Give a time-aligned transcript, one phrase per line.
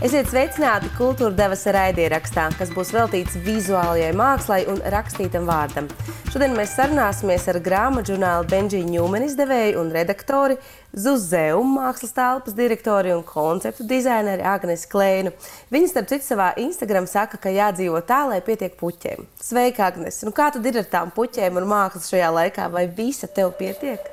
[0.00, 5.90] Esiet sveicināti kultūra devas raidierakstā, kas būs veltīts vizuālajai mākslai un rakstītam vārdam.
[6.32, 10.56] Šodien mēs sarunāsimies ar grāmatu žurnāla Benģiju Ņūmeni izdevēju un redaktori,
[10.96, 15.34] Zuzeum mākslas telpas direktori un konceptu dizaineri Agnesi Klēnu.
[15.68, 19.28] Viņa, starp citu, savā Instagram saka, ka jādzīvo tā, lai pietiek puķiem.
[19.44, 20.22] Sveika, Agnes!
[20.24, 22.70] Nu, kā tad ir ar tām puķiem un mākslas šajā laikā?
[22.72, 24.08] Vai visa tev pietiek?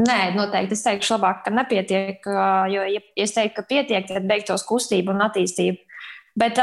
[0.00, 2.24] Nē, noteikti es teikšu, labāk, ka nepietiek.
[2.72, 5.82] Jo, ja es teiktu, ka pietiek, tad beigtos kustība un attīstība.
[6.40, 6.56] Bet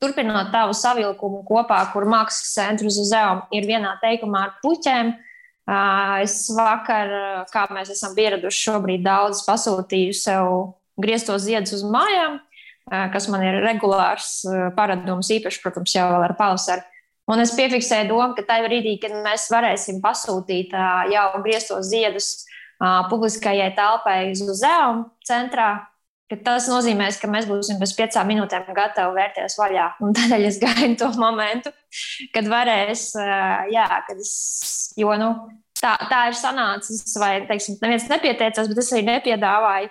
[0.00, 5.12] turpinot tavu savilkumu kopā, kur mākslas centrs uz zemes ir vienā teikumā ar puķiem,
[6.22, 7.10] es vakar,
[7.52, 10.52] kā mēs esam pieraduši, šobrīd daudz pasūtīju sev
[11.00, 12.38] grieztos ziedus uz mājām,
[13.12, 14.40] kas man ir regulārs
[14.78, 16.86] paradums, īpaši, protams, jau ar pavasaru.
[17.30, 20.74] Un es piefiksēju domu, ka tajā brīdī, kad mēs varēsim pasūtīt
[21.12, 22.32] jau grieztos ziedus
[22.80, 25.70] publiskajai telpai uz Zēmu centrā,
[26.46, 29.86] tas nozīmēs, ka mēs būsim pēc piecām minūtēm gatavi vērties vaļā.
[30.06, 31.72] Un tādēļ es gaidu to momentu,
[32.34, 33.10] kad varēs,
[33.74, 34.34] jā, kad es,
[34.98, 35.32] jo, nu,
[35.80, 39.90] tā, tā ir sanācis, vai, teiksim, neviens nepieteicās, bet es arī nepiedāvāju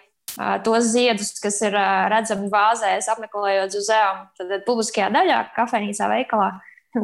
[0.64, 1.76] tos ziedus, kas ir
[2.12, 6.54] redzami vāzēs, apmeklējot uz Zēmu, tad publiskajā daļā, kafejnīcā, veikalā.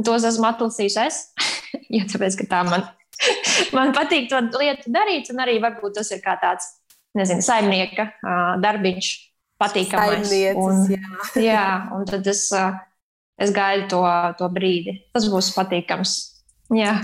[0.05, 1.19] Tos esmu atlasījis es,
[1.95, 2.87] jo tāpēc, tā man,
[3.77, 6.71] man patīk to lietu darīt, un arī varbūt tas ir kā tāds,
[7.15, 8.09] nezinu, saimnieka
[8.63, 9.11] darbiņš,
[9.61, 10.33] patīkamais.
[10.59, 11.11] Un, jā.
[11.49, 12.47] jā, un tad es,
[13.41, 14.01] es gaidu to,
[14.39, 14.97] to brīdi.
[15.15, 16.17] Tas būs patīkams.
[16.75, 16.97] Jā.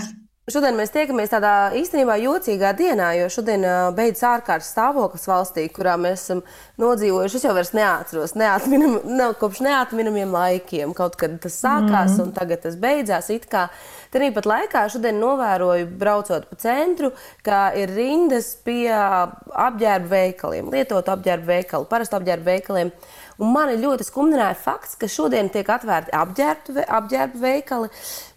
[0.50, 3.62] Šodien mēs tiekamies tādā īstenībā jocīgā dienā, jo šodien
[3.94, 6.40] beidzas ārkārtas stāvoklis valstī, kurā mēs esam
[6.82, 7.38] nodzīvojuši.
[7.38, 10.96] Es jau vairs neatceros, neatminam, ne, kopš neatminamiem laikiem.
[10.98, 12.24] Kaut kad tas sākās, mm.
[12.24, 13.30] un tagad tas beidzās.
[14.10, 17.12] Tāpat laikā šodien novēroju, braucot pa centru,
[17.46, 22.90] ka ir rindas pie apģērba veikaliem, lietotu apģērba veikalu, parastu apģērba veikaliem.
[23.40, 27.88] Un mani ļoti skumdināja fakts, ka šodien tiek atvērti apģērbu, apģērbu veikali,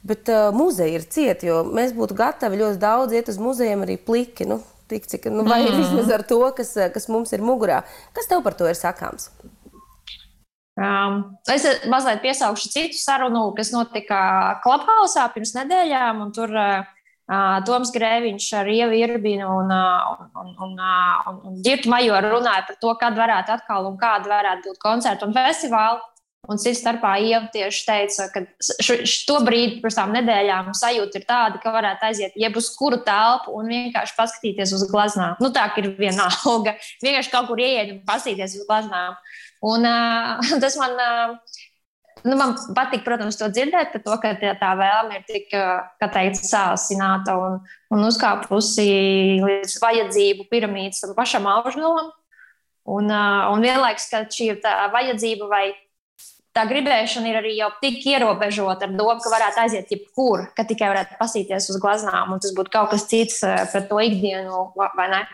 [0.08, 3.98] bet uh, muzeji ir cieti, jo mēs būtu gatavi ļoti daudz iet uz muzejiem arī
[4.00, 4.48] pliki.
[4.50, 4.62] Nu,
[4.92, 5.82] tik, cik, nu, vai mm.
[5.82, 7.84] vismaz ar to, kas, kas mums ir mugurā.
[8.16, 9.32] Kas tev par to ir sakāms?
[10.76, 14.20] Um, es mazliet piesaukšu citu sarunu, kas notika
[14.64, 16.26] Clubhouse pirms nedēļām.
[16.36, 16.95] Tur uh,
[17.26, 20.76] Toms Grēviņš ar Ievu Irbinu un, un, un, un,
[21.32, 25.26] un, un Girtu Majoru runāja par to, kad varētu atkal un kāda varētu būt koncerta
[25.26, 26.04] un festivāla.
[26.46, 31.58] Un cits starpā Ieva tieši teica, ka šo brīdi pirms tām nedēļām sajūta ir tāda,
[31.64, 35.40] ka varētu aiziet jebuz kuru telpu un vienkārši paskatīties uz glaznām.
[35.42, 36.76] Nu, tā ir viena alga.
[37.02, 39.18] Vienkārši kaut kur ieiet un paskatīties uz glaznām.
[39.66, 41.58] Un, uh, tas man uh,
[42.26, 46.42] Nu, man patīk, protams, to dzirdēt, par to, ka tā vēlme ir tik, kā teikt,
[46.42, 47.60] sāsināta un,
[47.94, 48.86] un uzkāpusi
[49.44, 52.10] līdz vajadzību piramīdas pašam augšgalam.
[52.86, 54.56] Un, un vienlaikus, ka šī
[54.94, 55.68] vajadzība vai
[56.56, 60.92] tā gribēšana ir arī jau tik ierobežota ar domu, ka varētu aiziet jebkur, ka tikai
[60.94, 65.26] varētu pasīties uz glaznām, un tas būtu kaut kas cits par to ikdienu, vai ne?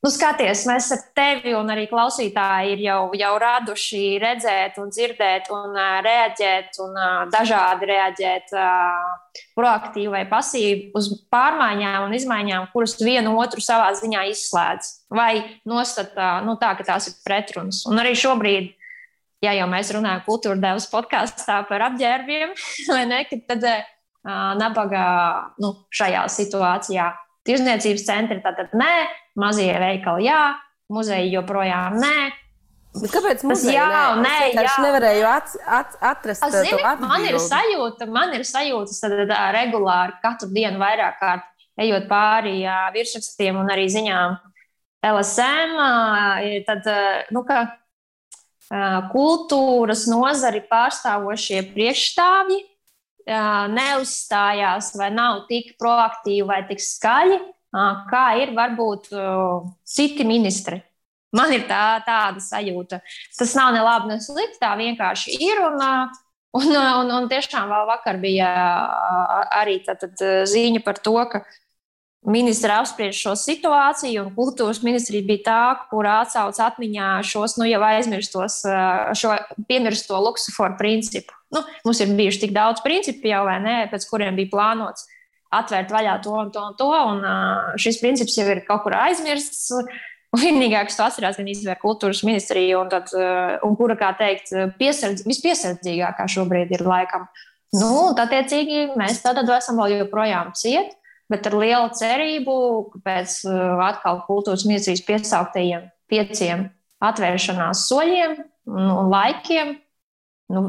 [0.00, 5.50] Nu, skaties, mēs ar tevi un arī klausītāji ir jau, jau raduši redzēt, un dzirdēt,
[5.52, 12.70] un uh, reaģēt, un uh, dažādi reaģēt, uh, proaktīvi vai pasīvi uz pārmaiņām un izmaiņām,
[12.72, 14.90] kuras vienu otru savā ziņā izslēdz.
[15.12, 15.34] Vai
[15.68, 17.84] nostata nu, tā, ka tās ir pretrunas.
[17.90, 18.72] Un arī šobrīd,
[19.44, 22.56] ja jau mēs runājam kultūra devas podkāstā par apģērbiem,
[23.12, 23.82] ne, tad uh,
[24.56, 25.04] nabaga
[25.60, 27.12] nu, šajā situācijā
[27.48, 28.92] tirzniecības centri tātad nē
[29.40, 30.42] mazie veikali, jā,
[30.92, 32.30] muzeji joprojām nē.
[32.90, 33.86] Bet kāpēc mums jā,
[34.18, 37.06] nē, nē es jā, nevarēju at, at, atrast to atbildi?
[37.06, 41.46] Man ir sajūta, man ir sajūta tad, regulāri katru dienu vairāk kārt
[41.80, 42.64] ejot pāri
[42.96, 44.34] virsrakstiem un arī ziņām
[45.06, 45.78] LSM,
[46.66, 46.90] tad,
[47.32, 47.62] nu, ka
[49.14, 52.60] kultūras nozari pārstāvošie priekšstāvji
[53.26, 57.40] neuzstājās vai nav tik proaktīvi vai tik skaļi,
[58.10, 59.10] kā ir varbūt
[59.86, 60.80] citi ministri.
[61.36, 62.98] Man ir tā, tāda sajūta.
[63.38, 64.58] Tas nav ne labi, ne slikti.
[64.62, 65.60] Tā vienkārši ir.
[65.68, 65.78] Un,
[66.58, 68.48] un, un, un tiešām vēl vakar bija
[69.60, 71.44] arī ziņa par to, ka
[72.28, 75.62] ministri apspriež šo situāciju, un kultūras ministrija bija tā,
[75.92, 78.60] kur atsauca atmiņā šos nu, jau aizmirstos,
[79.16, 79.36] šo
[79.68, 81.36] piemirsto luksuforu principu.
[81.54, 85.08] Nu, mums ir bijuši tik daudz principu jau, vai ne, pēc kuriem bija plānots
[85.50, 86.90] atvērt vaļā to un to un to.
[86.92, 87.24] Un,
[87.80, 89.72] šis princips jau ir kaut kur aizmirsts.
[90.30, 93.10] Vienīgā, kas to atcerās, gan izvēr kultūras ministrija, un, tad,
[93.66, 97.24] un kura, kā teikt, piesardz, vispiesardzīgākā šobrīd ir laikam.
[97.74, 100.94] Nu, un, attiecīgi, mēs tad esam vēl joprojām cieti,
[101.30, 102.56] bet ar lielu cerību,
[102.92, 106.68] ka pēc uh, atkal kultūras ministrijas piesauktajiem pieciem
[107.00, 108.36] atvēršanās soļiem
[108.68, 109.78] un, laikiem.
[110.50, 110.64] Nu,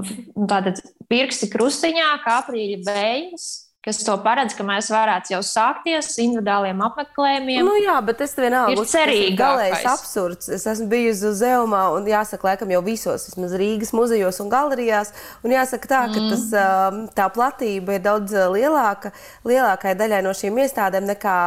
[0.46, 0.78] tātad
[1.10, 3.46] pirksti krustiņā, kā aprīļa beigas,
[3.82, 7.66] kas to paredz, ka mēs varētu jau sākties individuāliem apmeklējumiem.
[7.66, 9.32] Nu, jā, bet es vienalga ir cerīgi.
[9.40, 10.52] Galējais absurds.
[10.54, 15.10] Es esmu bijusi uz Zelmā un jāsaka, laikam jau visos, vismaz Rīgas muzejos un galerijās.
[15.42, 17.08] Un jāsaka tā, ka tas, mm.
[17.18, 19.16] tā platība ir daudz lielāka,
[19.50, 21.40] lielākai daļai no šīm iestādēm nekā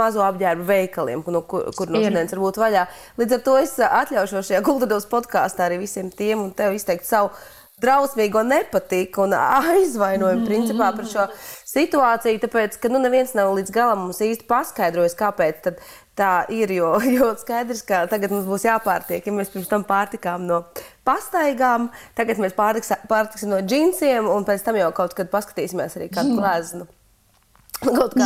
[0.00, 2.88] mazo apģērbu veikaliem, no kur, kur no šodienas var būt vaļā.
[3.20, 7.34] Līdz ar to es atļaušos šajā Guldados podkāstā arī visiem tiem un tev izteikt savu
[7.82, 9.36] drausmīgo nepatiku un
[9.72, 10.48] aizvainojumu mm.
[10.48, 11.26] principā par šo
[11.68, 15.70] situāciju, tāpēc, ka nu, neviens nav līdz galam mums īsti paskaidrojis, kāpēc
[16.18, 16.72] tā ir.
[16.78, 20.62] Jo, jo skaidrs, ka tagad mums būs jāpārtiek, ja mēs pirms tam pārtikām no
[21.08, 26.38] pastaigām, tagad mēs pārtiksim no džinsiem, un pēc tam jau kaut kad paskatīsimies arī kādu
[26.38, 26.88] gleznu.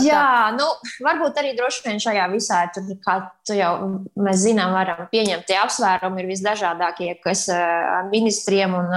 [0.00, 0.64] Jā, nu,
[1.04, 3.18] varbūt arī droši vien šajā visā, tur, kā
[3.52, 3.72] jau
[4.16, 8.88] mēs zinām, varam pieņemt tie apsvērumi, ir visdažādākie, kas ar ministriem un,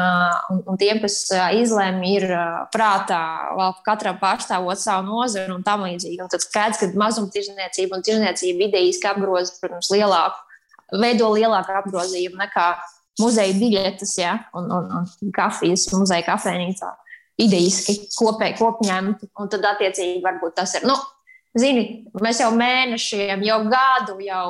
[0.53, 1.19] un, un tiem, kas
[1.59, 2.27] izlēma, ir
[2.73, 3.21] prātā
[3.59, 6.23] vēl katram pārstāvot savu nozari un tam līdzīgi.
[6.23, 10.39] Un tad skaidrs, ka mazumtirdzniecība un tirdzniecība idejiski apgroza, protams, lielāku,
[11.01, 12.69] veido lielāku apgrozījumu nekā
[13.19, 14.37] muzeja biļetes ja?
[14.55, 16.95] un, un, un kafijas muzeja kafejnīcā
[17.41, 20.85] idejiski kopēji kopņemt, un tad attiecīgi varbūt tas ir.
[20.87, 20.95] Nu,
[21.57, 24.45] zini, mēs jau mēnešiem, jau gadu jau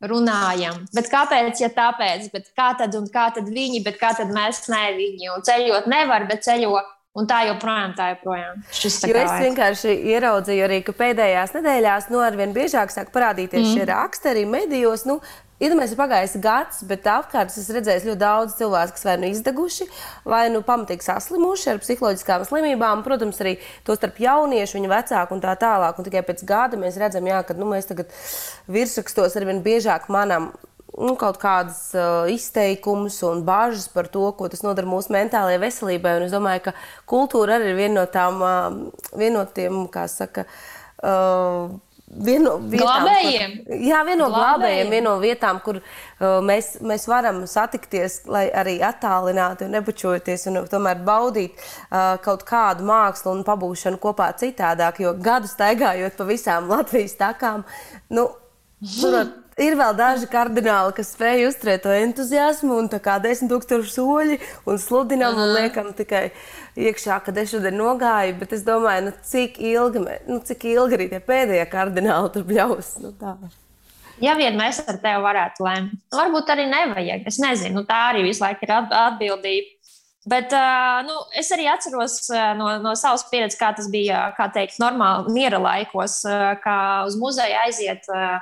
[0.00, 0.78] runājam.
[0.96, 1.60] Bet kāpēc?
[1.60, 5.34] Ja tāpēc, bet kā tad un kā tad viņi, bet kā tad mēs ne viņi?
[5.34, 6.80] Un ceļot nevar, bet ceļo.
[7.18, 8.60] Un tā joprojām, tā joprojām.
[8.70, 13.72] Jo es vienkārši ieraudzīju arī, ka pēdējās nedēļās nu, arvien biežāk sāk parādīties mm.
[13.74, 15.02] šie raksti arī medijos.
[15.10, 15.16] Nu,
[15.60, 19.86] Iedomājieties, ir pagājis gads, bet apkārt es redzēju ļoti daudz cilvēku, kas vai nu izdeguši,
[20.24, 23.02] vai nu pamatīgi saslimuši ar psiholoģiskām slimībām.
[23.04, 26.00] Protams, arī to starp jauniešu, viņu vecāku un tā tālāk.
[26.00, 28.08] Un tikai pēc gada mēs redzam, jā, ka nu, mēs tagad
[28.72, 30.48] virsrakstos arvien biežāk manām
[30.96, 36.16] nu, kaut kādas uh, izteikumus un bažas par to, ko tas nodara mūsu mentālajai veselībai.
[36.22, 36.76] Un es domāju, ka
[37.10, 40.48] kultūra arī ir viena no tām, uh, viena no tiem, kā saka,
[41.04, 41.68] uh,
[42.10, 43.52] Viena no vietām, glābējiem.
[43.66, 48.48] Kur, jā, viena no glābējiem, viena no vietām, kur uh, mēs, mēs varam satikties, lai
[48.50, 54.98] arī attālināti un nebučojoties, un tomēr baudīt uh, kaut kādu mākslu un pabūšanu kopā citādāk.
[55.04, 57.62] Jo gadu staigājot pa visām Latvijas takām,
[58.10, 58.26] nu,
[58.98, 63.94] turot, ir vēl daži kardināli, kas spēj uzturēt to entuziasmu un tā kā desmit tūkstoši
[63.94, 65.46] soļi un sludinām -huh.
[65.46, 66.30] un liekam tikai
[66.76, 68.38] iekšā, kad es šodien nogāju.
[68.40, 72.94] Bet es domāju, nu, cik, ilgi, nu, cik ilgi arī tie pēdējie kardināli tur bļaus.
[73.00, 73.36] Nu, tā.
[74.20, 77.26] Ja vien mēs ar tevi varētu lemt, nu, varbūt arī nevajag.
[77.26, 79.76] Es nezinu, nu, tā arī visu laiku ir atbildība.
[80.28, 80.52] Bet
[81.06, 82.28] nu, es arī atceros
[82.58, 86.20] no, no savas pieredzes, kā tas bija kā teikt, normāli miera laikos,
[86.60, 86.76] kā
[87.06, 88.04] uz muzeju aiziet.
[88.12, 88.36] Uh,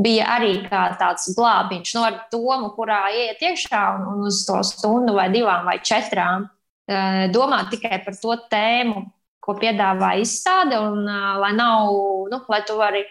[0.00, 5.14] bija arī tāds glābiņš, no nu, domu, kurā iet iekšā un, un uz to stundu
[5.16, 6.46] vai divām vai četrām
[6.88, 9.04] eh, domāt tikai par to tēmu,
[9.42, 11.92] ko piedāvā izstāde, un eh, lai nav,
[12.32, 13.04] nu, lai tu vari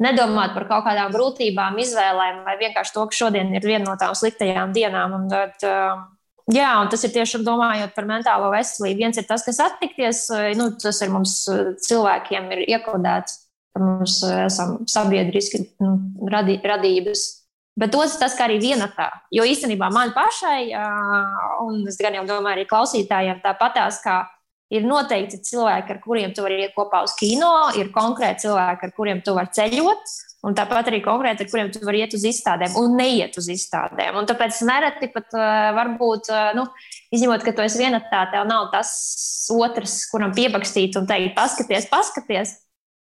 [0.00, 4.14] nedomāt par kaut kādām grūtībām, izvēlēm, vai vienkārši to, ka šodien ir viena no tām
[4.16, 5.16] sliktajām dienām.
[5.18, 6.06] Un tad, eh,
[6.54, 9.02] jā, un tas ir tieši domājot par mentālo veselību.
[9.02, 10.24] Viens ir tas, kas attikties,
[10.56, 11.42] nu, tas ir mums
[11.84, 13.42] cilvēkiem ir iekodēts
[13.78, 15.96] Mums eh, esam sabiedriski nu,
[16.30, 17.26] radi, radības.
[17.78, 19.06] Bet otrs tas, kā arī viena tā.
[19.30, 20.72] Jo īstenībā man pašai,
[21.62, 24.24] un es gan jau domāju, arī klausītājiem tāpatās, kā
[24.74, 28.96] ir noteikti cilvēki, ar kuriem tu vari iet kopā uz kino, ir konkrēti cilvēki, ar
[28.96, 30.16] kuriem tu vari ceļot.
[30.46, 34.20] Un tāpat arī konkrēti, ar kuriem tu vari iet uz izstādēm un neiet uz izstādēm.
[34.20, 36.68] Un tāpēc nereti pat uh, varbūt, uh, nu,
[37.10, 38.92] izņemot, ka tu esi viena tā, tev nav tas
[39.50, 42.54] otrs, kuram piebakstīt un teikt, paskaties, paskaties.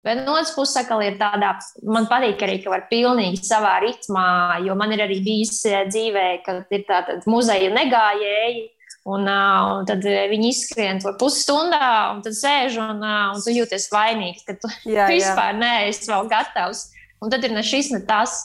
[0.01, 1.51] Bet no otras puses, atkal ir tādā,
[1.85, 6.27] man patīk arī, ka var pilnīgi savā ritmā, jo man ir arī bijis eh, dzīvē,
[6.45, 8.69] ka ir tāda muzeja negājēji.
[9.01, 13.53] Un, uh, un tad viņi izskrien to pusstundā, un tad sēž un, uh, un tu
[13.53, 16.83] jūties vainīgs, ka tu, jā, vispār neesi vēl gatavs.
[17.21, 18.43] Un tad ir ne šis, ne tas.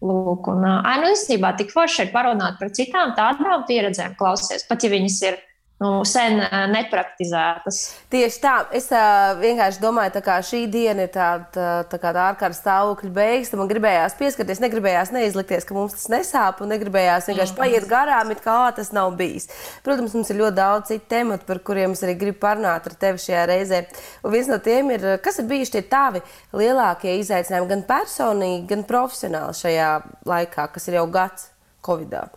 [0.00, 4.86] Lūk, un, uh, nu, īstenībā tik forši ir parunāt par citām tādām pieredzēm, klausies, pat
[4.86, 5.40] ja viņas ir
[5.78, 6.40] nu, sen
[6.72, 7.78] nepraktizētas.
[8.10, 13.10] Tieši tā, es uh, vienkārši domāju, ka šī diena ir tāda tā tā ārkārtas stāvokļa
[13.14, 13.52] beigas.
[13.58, 17.60] Man gribējās pieskarties, negribējās neizlikties, ka mums tas nesāp, un negribējās vienkārši mm.
[17.60, 19.46] paiet garām, it kā tas nav bijis.
[19.86, 23.22] Protams, mums ir ļoti daudz citu tematu, par kuriem es arī gribu parunāt ar tevi
[23.22, 23.84] šajā reizē.
[24.26, 26.24] Un viens no tiem ir, kas ir bijuši tie tavi
[26.58, 29.94] lielākie izaicinājumi gan personīgi, gan profesionāli šajā
[30.26, 31.50] laikā, kas ir jau gads
[31.86, 32.34] Covid-19?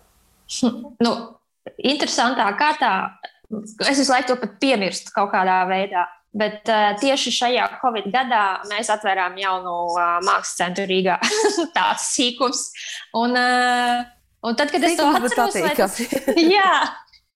[1.01, 1.11] Nu,
[1.79, 2.93] interesantā kārtā
[3.59, 6.07] es visu laiku to pat piemirstu kaut kādā veidā.
[6.31, 11.17] Bet uh, tieši šajā Covid gadā mēs atvērām jaunu uh, mākslas centru Rīgā.
[11.77, 12.69] Tāds sīkums.
[13.19, 14.05] Un, uh,
[14.47, 15.97] un tad, kad Sīkums, es to atceros, tas,
[16.55, 16.69] jā,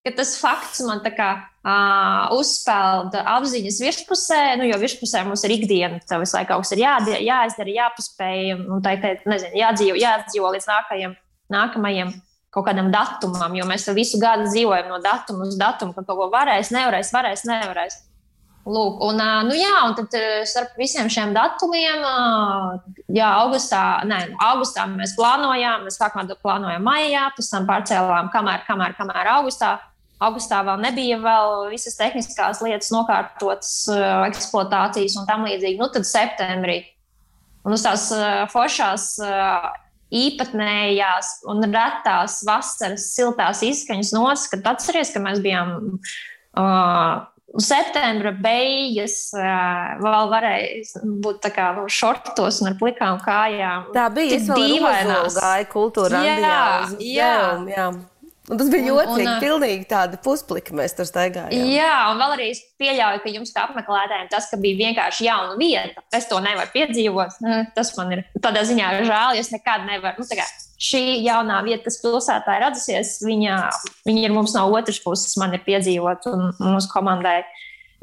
[0.06, 5.58] ka tas fakts man tā kā uh, uzspēlda apziņas virspusē, nu, jo virspusē mums ir
[5.58, 10.00] ikdiena, tev visu laiku kaut kas ir jādara, jāizdara, jāpaspēj, un tā ir, nezinu, jādzīvo,
[10.06, 11.20] jādzīvo līdz nākajam,
[11.52, 12.16] nākamajam
[12.56, 16.28] kaut kādam datumam, jo mēs visu gadu dzīvojam no datuma uz datumu, ka kaut ko
[16.32, 17.98] varēs, nevarēs, varēs, nevarēs.
[18.66, 20.16] Lūk, un, nu jā, un tad
[20.50, 22.02] starp visiem šiem datumiem,
[23.14, 28.98] jā, augustā, nē, augustā mēs plānojām, mēs sākumā plānojām maijā, pēc tam pārcēlām, kamēr, kamēr,
[28.98, 29.76] kamēr augustā.
[30.26, 33.72] Augustā vēl nebija vēl visas tehniskās lietas nokārtotas,
[34.32, 35.78] eksploatācijas un tam līdzīgi.
[35.78, 36.80] Nu, tad septembrī.
[37.68, 38.08] Un uz tās
[38.54, 39.10] foršās,
[40.16, 45.78] īpatnējās un retās vasaras siltās izskaņas nots, kad atceries, ka mēs bijām.
[46.56, 47.26] Uh,
[47.62, 53.86] Septembra beigas vēl varēja būt tā kā šortos un ar plikām kājām.
[53.96, 54.42] Tā bija.
[54.50, 56.58] Vēl gāju kultūra jā, jā.
[56.98, 57.88] Zēum, jā.
[58.46, 59.32] Un tas bija jocīgi.
[59.42, 61.66] Pilnīgi tādi puspliki mēs tur staigājām.
[61.72, 65.56] Jā, un vēl arī es pieļauju, ka jums kā apmeklētājiem tas, ka bija vienkārši jauna
[65.58, 67.40] vieta, es to nevaru piedzīvot.
[67.74, 70.22] Tas man ir tādā ziņā žēl, jo es nekad nevaru.
[70.22, 70.46] Nu, kā,
[70.90, 73.60] šī jaunā vieta, kas pilsētā ir radusies, viņa,
[74.06, 77.40] viņa ir mums no otras puses, man ir piedzīvot un mūsu komandai.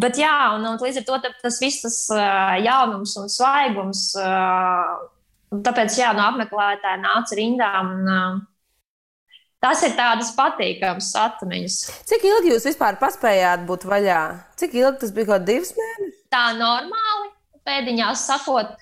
[0.03, 1.99] Bet jā, un, un līdz ar to tas viss tas
[2.65, 4.09] jaunums un svaigums.
[5.53, 7.93] Tāpēc, jā, no apmeklētāja nāca rindām.
[8.01, 8.49] Un,
[9.63, 11.77] Tas ir tādas patīkamas atmiņas.
[12.11, 14.23] Cik ilgi jūs vispār paspējāt būt vaļā?
[14.59, 15.29] Cik ilgi tas bija?
[15.29, 16.17] Kaut divas mēnešus?
[16.35, 17.29] Tā normāli,
[17.69, 18.73] pēdiņās sakot,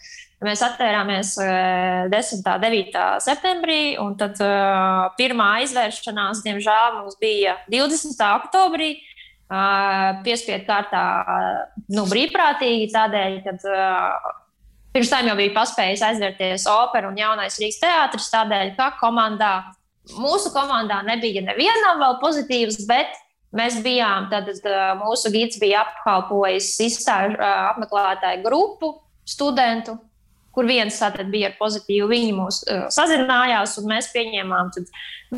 [0.40, 2.40] mēs atvērāmies 10.
[2.40, 3.02] un 9.
[3.26, 8.25] septembrī, un tad uh, pirmā aizvēršanās, diemžēl, mums bija 20.
[8.40, 8.94] oktobrī.
[9.50, 11.02] Uh, piespiedu kārtā,
[11.90, 14.28] nu, brīvprātīgi, tādēļ, ka uh,
[14.94, 19.56] pirms tam jau bija paspējis aizvērties opera un jaunais Rīgas teātris, tādēļ, ka komandā
[20.16, 23.12] Mūsu komandā nebija nevienam vēl pozitīvs, bet
[23.57, 24.49] mēs bijām, tad
[25.00, 28.95] mūsu gids bija apkalpojis izstāžu apmeklētāju grupu
[29.28, 29.99] studentu,
[30.54, 32.09] kur viens tātad bija ar pozitīvu.
[32.11, 34.88] Viņi mūs uh, sazinājās, un mēs pieņēmām tad,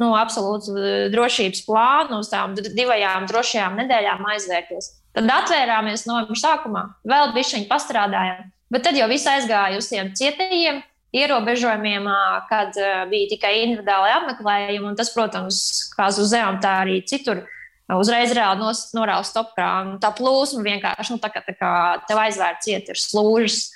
[0.00, 0.76] nu, absolūtu
[1.12, 4.92] drošības plānu uz tām divām drošajām nedēļām aizvērties.
[5.12, 10.81] Tad atvērāmies novembra sākumā, vēl bišķiņi pastrādājām, bet tad jau viss aizgāja uz tiem cietajiem
[11.12, 12.07] ierobežojumiem,
[12.49, 12.76] kad
[13.11, 14.95] bija tikai individuāli apmeklējumi.
[14.99, 15.59] Tas, protams,
[15.97, 17.45] kā uz Zemes, tā arī citur.
[17.92, 18.64] Uzreiz reāli
[18.97, 19.99] norāda stopkrānu.
[20.00, 21.73] Tā plūsma vienkārši nu, tā kā, tā kā
[22.09, 23.66] tev aizvērts iet, ir slūžas.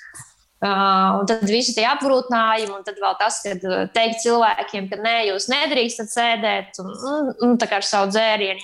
[0.57, 5.17] Uh, un tad visi tie apgrūtinājumi, un tad vēl tas, ka teikt cilvēkiem, ka nē,
[5.27, 8.63] jūs nedrīkstat sēdēt un, un, un tā kā ar savu dzērienu.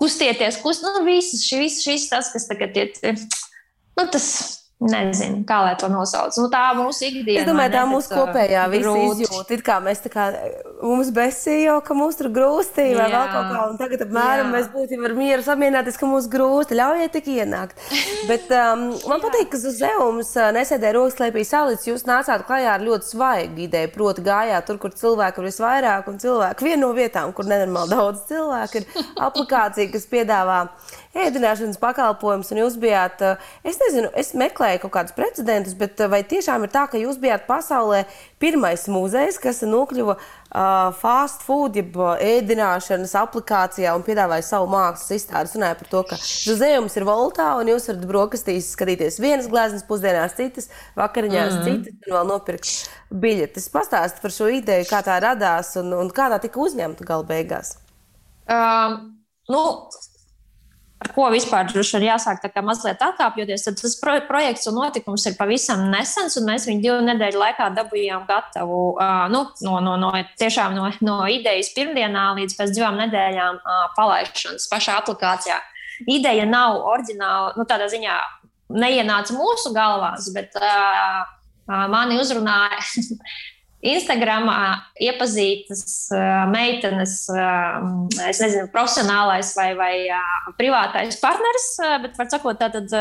[0.00, 4.30] Kustieties, kust, nu, viss šis, šis tas, kas tagad ir, nu, tas
[4.82, 6.34] Nezinu, kā lai to nosauc.
[6.36, 7.40] Nu, tā mūsu ikdiena.
[7.40, 9.54] Es domāju, tā mūsu kopējā izjūta.
[9.54, 10.24] It kā mēs tā kā
[10.82, 13.60] mums besīja, ka mūs tur grūstī vai vēl kaut kā.
[13.70, 14.52] Un tagad apmēram Jā.
[14.56, 16.76] mēs būtu ar mieru samierināties, ka mūs grūsti.
[16.80, 17.78] Ļaujiet tik ienākt.
[18.30, 21.86] Bet um, man patīk, ka uz Zemes uh, nesēdēja rokas klēpī salīdz.
[21.92, 23.92] Jūs nācāt klajā ar ļoti svaigu ideju.
[23.94, 28.26] Proti, gājāt tur, kur cilvēku ir visvairāk un cilvēku viena no vietām, kur nenormāli daudz
[28.28, 28.90] cilvēku ir
[29.30, 30.60] aplikācija, kas piedāvā
[31.14, 36.08] ēdināšanas pakalpojumus, un jūs bijāt, eh, es nezinu, es meklēju kaut kādus precedentus, bet eh,
[36.10, 38.04] vai tiešām ir tā, ka jūs bijāt pasaulē
[38.42, 45.48] pirmais muzejs, kas nokļuva uh, fast food, jeb ēdināšanas aplikācijā un piedāvāja savu mākslas izstādi?
[45.48, 49.86] Es runāju par to, ka muzejums ir voltā, un jūs varat brokastīs skatīties vienas gleznas,
[49.88, 50.68] pusdienās citas,
[50.98, 51.84] vakariņās mm -hmm.
[51.84, 52.72] citas, un vēl nopirkt
[53.24, 53.70] biļetes.
[53.72, 57.76] Pastāstiet par šo ideju, kā tā radās un, un kā tā tika uzņemta gala beigās.
[58.44, 58.98] Um,
[59.48, 59.62] nu,
[61.12, 65.36] ko vispār vien jāsāk tā kā mazliet atkāpjoties, tad tas pro projekts un notikums ir
[65.38, 70.12] pavisam nesens, un mēs viņu divu nedēļu laikā dabūjām gatavu uh, nu, no, no, no,
[70.40, 75.60] tiešām no, no idejas pirmdienā līdz pēc divām nedēļām uh, palaišanas pašā aplikācijā.
[76.10, 78.18] Ideja nav oriģināla, nu, tādā ziņā
[78.74, 81.24] neienāca mūsu galvās, bet uh,
[81.92, 82.80] mani uzrunāja
[83.84, 84.58] Instagramā
[84.96, 86.08] iepazītas
[86.48, 87.18] meitenes,
[88.30, 89.94] es nezinu, profesionālais vai, vai
[90.56, 91.68] privātais partneris,
[92.06, 92.94] bet, var sakot, tā tad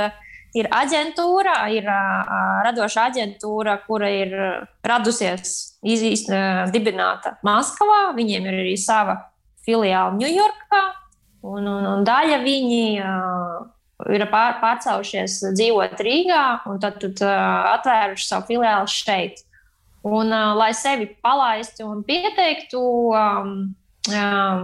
[0.54, 4.36] ir aģentūra, ir radoša aģentūra, kura ir
[4.86, 8.12] radusies, izīst, uh, dibināta Maskavā.
[8.18, 9.18] Viņiem ir arī sava
[9.66, 10.84] filiāla Ņujorkā,
[11.48, 12.84] un, un, un daļa viņi
[14.13, 17.24] ir pār, pārcēlušies dzīvot Rīgā, un tad, tad
[17.78, 19.44] atvēruši savu filiāli šeit.
[20.03, 22.79] Un, uh, lai sevi palaistu un pieteiktu,
[23.15, 23.53] um,
[24.12, 24.63] um,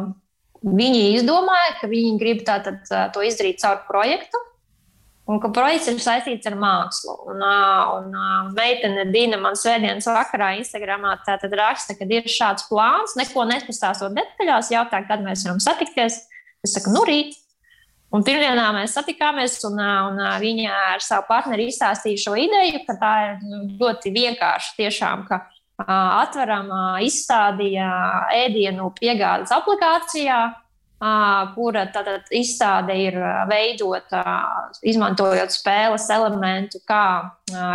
[0.66, 2.82] viņi izdomāja, ka viņi grib tātad,
[3.16, 4.42] to izdarīt caur projektu.
[5.30, 7.14] un ka projekts ir saistīts ar mākslu.
[7.30, 8.16] Un, un,
[8.58, 11.14] meitene Dina man svētdienas vakarā Instagramā
[11.62, 16.24] raksta, ka ir šāds plāns, neko nepastāstot detaļās, jautā, kad mēs varam satikties.
[16.66, 17.38] Es saku, nu rīt.
[18.10, 23.14] Un pirmdienā mēs satikāmies, un, un viņa ar savu partneri izstāstīja šo ideju, ka tā
[23.28, 23.44] ir
[23.78, 24.72] ļoti vienkārša.
[24.80, 25.44] Tiešām, ka
[25.86, 26.72] atveram
[27.06, 30.40] izstādi ēdienu piegādes aplikācijā,
[31.54, 33.16] kura tātad izstāde ir
[33.48, 34.24] veidota
[34.82, 37.30] izmantojot spēles elementu, kā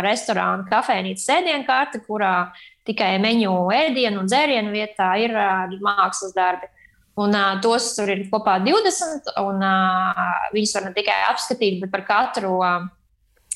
[0.05, 2.51] restorāna, kafejnīcas ēdienkarte, kurā
[2.85, 5.33] tikai menu ēdienu un dzērienu vietā ir
[5.79, 6.69] mākslas darbi.
[7.15, 11.93] Un, uh, tos tur ir kopā 20, un uh, viņus var ne tikai apskatīt, bet
[11.93, 12.89] par katru uh,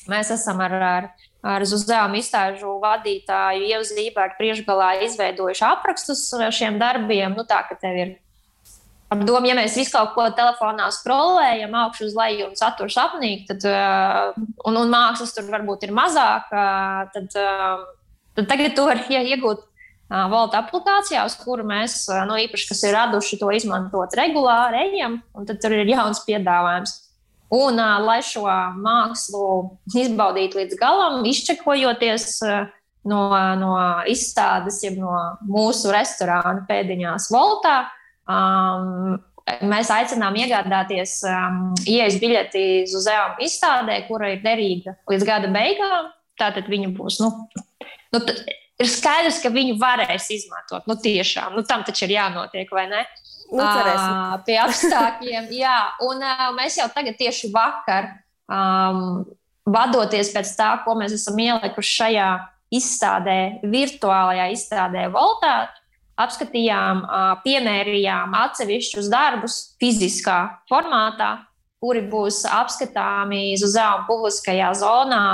[0.08, 1.10] mēs esam ar, ar,
[1.44, 6.24] ar Zuzēmu izstāžu vadītāju Ievu ar priekšgalā izveidojuši aprakstus
[6.56, 7.36] šiem darbiem.
[7.36, 8.16] Nu, tā, ar
[9.26, 13.64] domu, ja mēs visu kaut ko telefonā skrolējam, augšu uz leju un saturs apnīk, tad,
[13.66, 17.88] uh, un, un mākslas tur varbūt ir mazāk, uh, tad, uh,
[18.38, 19.66] tad tagad to var iegūt.
[20.10, 25.46] Valda aplikācijā, uz kuru mēs, nu, īpaši, kas ir raduši to izmantot regulāri, ejam, un
[25.46, 26.96] tad tur ir jauns piedāvājums.
[27.54, 28.44] Un, lai šo
[28.78, 29.44] mākslu
[29.94, 32.26] izbaudītu līdz galam, izčekojoties
[33.10, 33.22] no,
[33.58, 33.72] no
[34.10, 35.14] izstādes, jeb no
[35.46, 37.78] mūsu restorāna pēdiņās Voltā,
[38.30, 39.18] Um,
[39.66, 46.10] mēs aicinām iegādāties um, ielas biļeti uz uzdevumu izstādē, kura ir derīga līdz gada beigām.
[46.40, 47.18] Tātad viņa būs.
[47.20, 47.32] Nu,
[48.14, 48.20] nu,
[48.80, 50.86] ir skaidrs, ka viņu varēs izmantot.
[50.88, 53.04] Nu, tiešām, nu, tam taču ir jānotiek, vai ne?
[53.50, 55.78] Nu, uh, pie apstākļiem, jā.
[56.06, 58.12] Un uh, mēs jau tagad, tieši vakar,
[58.50, 59.26] um,
[59.70, 62.30] vadoties pēc tā, ko mēs esam ielikuši šajā
[62.70, 65.54] izstādē, virtuālajā izstādē Voltā,
[66.20, 67.02] apskatījām,
[67.44, 70.38] piemērījām atsevišķus darbus fiziskā
[70.70, 71.32] formātā,
[71.80, 75.24] kuri būs apskatāmi uz uzdevuma publiskajā zonā.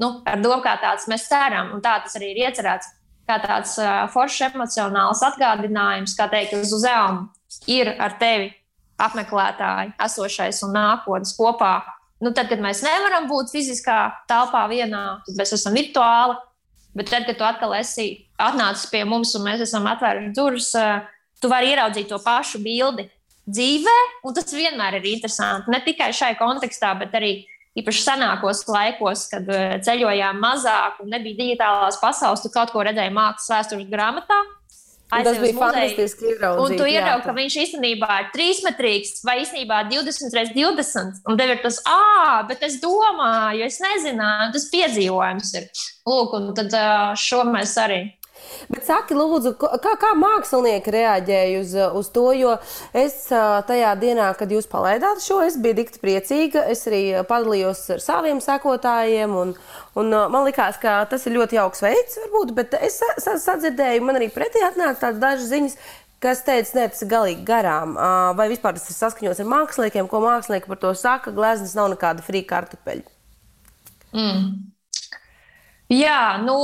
[0.00, 2.88] Nu, ar domu, kā tāds mēs ceram, un tā tas arī ir iecerēts,
[3.28, 3.76] kā tāds
[4.14, 7.28] foršs emocionāls atgādinājums, kā teikt, uz uzdevuma
[7.70, 8.50] ir ar tevi
[9.04, 11.76] apmeklētāji, esošais un nākotnes kopā.
[12.22, 13.98] Nu, tad, kad mēs nevaram būt fiziskā
[14.30, 16.38] telpā vienā, tad mēs esam virtuāli.
[16.94, 18.06] Bet tad, kad tu atkal esi
[18.38, 20.70] atnācis pie mums un mēs esam atvēruši durvis,
[21.42, 23.08] tu vari ieraudzīt to pašu bildi
[23.50, 25.72] dzīvē, un tas vienmēr ir interesanti.
[25.72, 27.34] Ne tikai šai kontekstā, bet arī
[27.78, 33.14] īpaši senākos laikos, kad eh, ceļojām mazāk un nebija digitālās pasaules, tu kaut ko redzēji
[33.14, 34.38] mākslas vēstures grāmatā.
[35.14, 36.32] Tas bija fantastiski.
[36.58, 41.20] Un tu ieraugi, ka viņš īstenībā ir trīsmetrīgs vai īstenībā 20 x 20.
[41.30, 45.68] Un tev ir tas, ah, bet es domāju, es nezināju, tas piedzīvojums ir.
[46.08, 46.74] Lūk, un tad
[47.20, 48.00] šo mēs arī
[48.72, 52.26] Bet saki, lūdzu, kā, kā mākslinieki reaģēja uz, uz to?
[52.34, 52.54] Jo
[52.96, 56.64] es tajā dienā, kad jūs palaidāt šo, es biju dikti priecīga.
[56.72, 59.34] Es arī padalījos ar saviem sekotājiem.
[59.40, 59.52] Un,
[60.00, 64.30] un man liekas, ka tas ir ļoti jauks veids, varbūt, bet es sadzirdēju, man arī
[64.32, 65.78] pretī atnāca dažas ziņas.
[66.24, 67.98] Kas teica, ne, tas ir galīgi garām.
[68.38, 71.34] Vai vispār tas ir saskaņots ar māksliniekiem, ko mākslinieki par to saka?
[71.36, 73.04] Gleznas nav nekāda free kartupeļa.
[74.14, 74.46] Mm.
[75.92, 76.56] Jā, nu,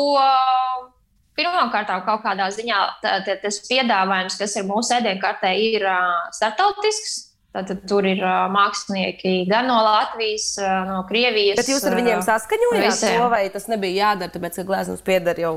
[1.40, 7.18] Pirmkārt, kaut kādā ziņā tā, tā, tas piedāvājums, kas ir mūsu ēdienkartē, ir uh, startautisks.
[7.50, 11.58] Tātad tur ir uh, mākslinieki gan no Latvijas, uh, no Krievijas.
[11.58, 15.54] Bet jūs ar viņiem saskaņojāt to, vai tas nebija jādara, tāpēc, ka glezniecības pieder jau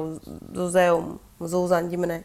[0.63, 2.24] uz Eumu, uz Uzāņu ģimenei?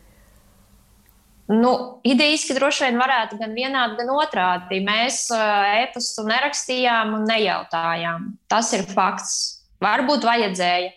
[1.53, 4.81] Nu, idejiski droši vien varētu gan vienādi, gan otrādi.
[4.85, 8.27] Mēs e-pastu nerakstījām un nejautājām.
[8.53, 9.39] Tas ir fakts.
[9.85, 10.91] Varbūt vajadzēja.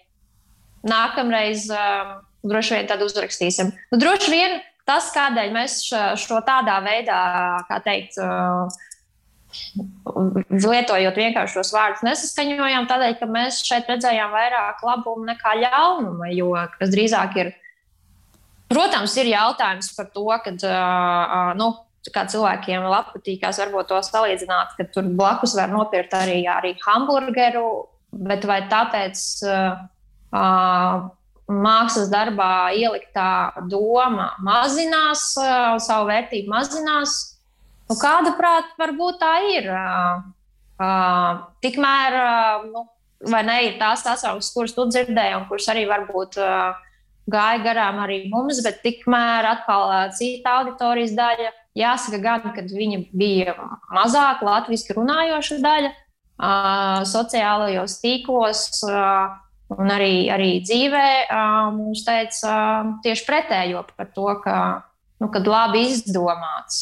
[0.91, 1.69] Nākamreiz
[2.43, 3.73] droši vien tad uzrakstīsim.
[3.91, 5.81] Nu, droši vien tas, kādēļ mēs
[6.19, 7.19] šo tādā veidā,
[7.69, 8.17] kā teikt,
[10.71, 16.53] lietojot vienkārši šos vārdus, nesaskaņojām, tādēļ, ka mēs šeit redzējām vairāk labumu nekā ļaunumu, jo
[16.79, 17.53] tas drīzāk ir.
[18.71, 21.73] Protams, ir jautājums par to, ka uh, nu,
[22.15, 27.65] kā cilvēkiem patīkās varbūt to salīdzināt, ka tur blakus var nopirkt arī, arī hamburgeru,
[28.15, 29.83] bet vai tāpēc uh,
[30.31, 31.11] uh,
[31.51, 37.17] mākslas darbā ieliktā doma mazinās, uh, savu vērtību mazinās.
[37.89, 39.67] Nu, kāda prāta varbūt tā ir?
[39.67, 40.21] Uh,
[40.79, 42.17] uh, tikmēr,
[42.69, 42.85] nu,
[43.31, 46.39] vai ne, ir tās atsauksmes, kuras tu dzirdēji, un kuras arī varbūt
[47.31, 51.51] gāja garām arī mums, bet tikmēr atkal cita auditorijas daļa.
[51.77, 53.53] Jāsaka, gan, kad viņa bija
[53.95, 55.91] mazāk latviešu runājoša daļa,
[57.07, 58.65] sociālajos tīklos.
[58.87, 59.37] Uh,
[59.71, 64.55] Un arī, arī dzīvē uh, mums teica uh, tieši pretējo par to, ka
[65.21, 66.79] nu, kad labi izdomāts,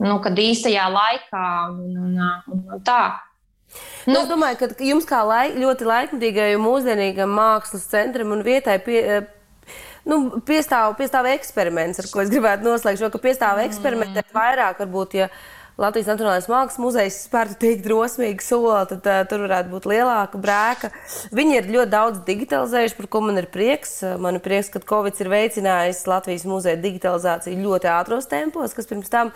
[0.00, 2.20] nu, kad īstajā laikā un, un,
[2.54, 3.02] un, un tā.
[4.08, 9.02] Nu, es domāju, ka jums kā laik, ļoti laikmatīgam, mūsdienīgam mākslas centram un vietai pie,
[10.08, 15.18] nu, piestāv, piestāv eksperiments, ar ko es gribētu noslēgt šo, ka piestāv eksperimentēt vairāk, varbūt,
[15.20, 15.28] ja
[15.78, 20.90] Latvijas Nacionālais Mākslas muzejs spērtu tik drosmīgu soli, tad uh, tur varētu būt lielāka brēka.
[21.38, 24.00] Viņi ir ļoti daudz digitalizējuši, par ko man ir prieks.
[24.18, 29.12] Man ir prieks, ka Covid ir veicinājis Latvijas muzeja digitalizāciju ļoti ātros tempos, kas pirms
[29.12, 29.30] tam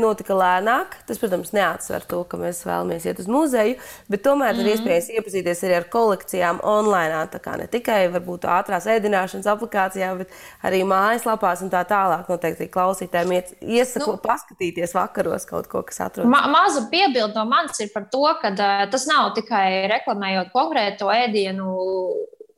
[0.00, 0.98] notika lēnāk.
[1.08, 3.78] Tas, protams, neatsver to, ka mēs vēlamies iet uz muzeju,
[4.12, 4.74] bet tomēr mm ir mhm.
[4.76, 7.22] iespējams iepazīties arī ar kolekcijām online.
[7.32, 10.34] Tā kā ne tikai varbūt ātrās ēdināšanas aplikācijā, bet
[10.66, 12.28] arī mājaslapās un tā tālāk.
[12.30, 16.30] Noteikti klausītājiem iesaku nu, paskatīties vakaros kaut ko, kas atrodas.
[16.30, 21.10] Ma maza piebilde no manis ir par to, ka uh, tas nav tikai reklamējot konkrēto
[21.14, 21.74] ēdienu.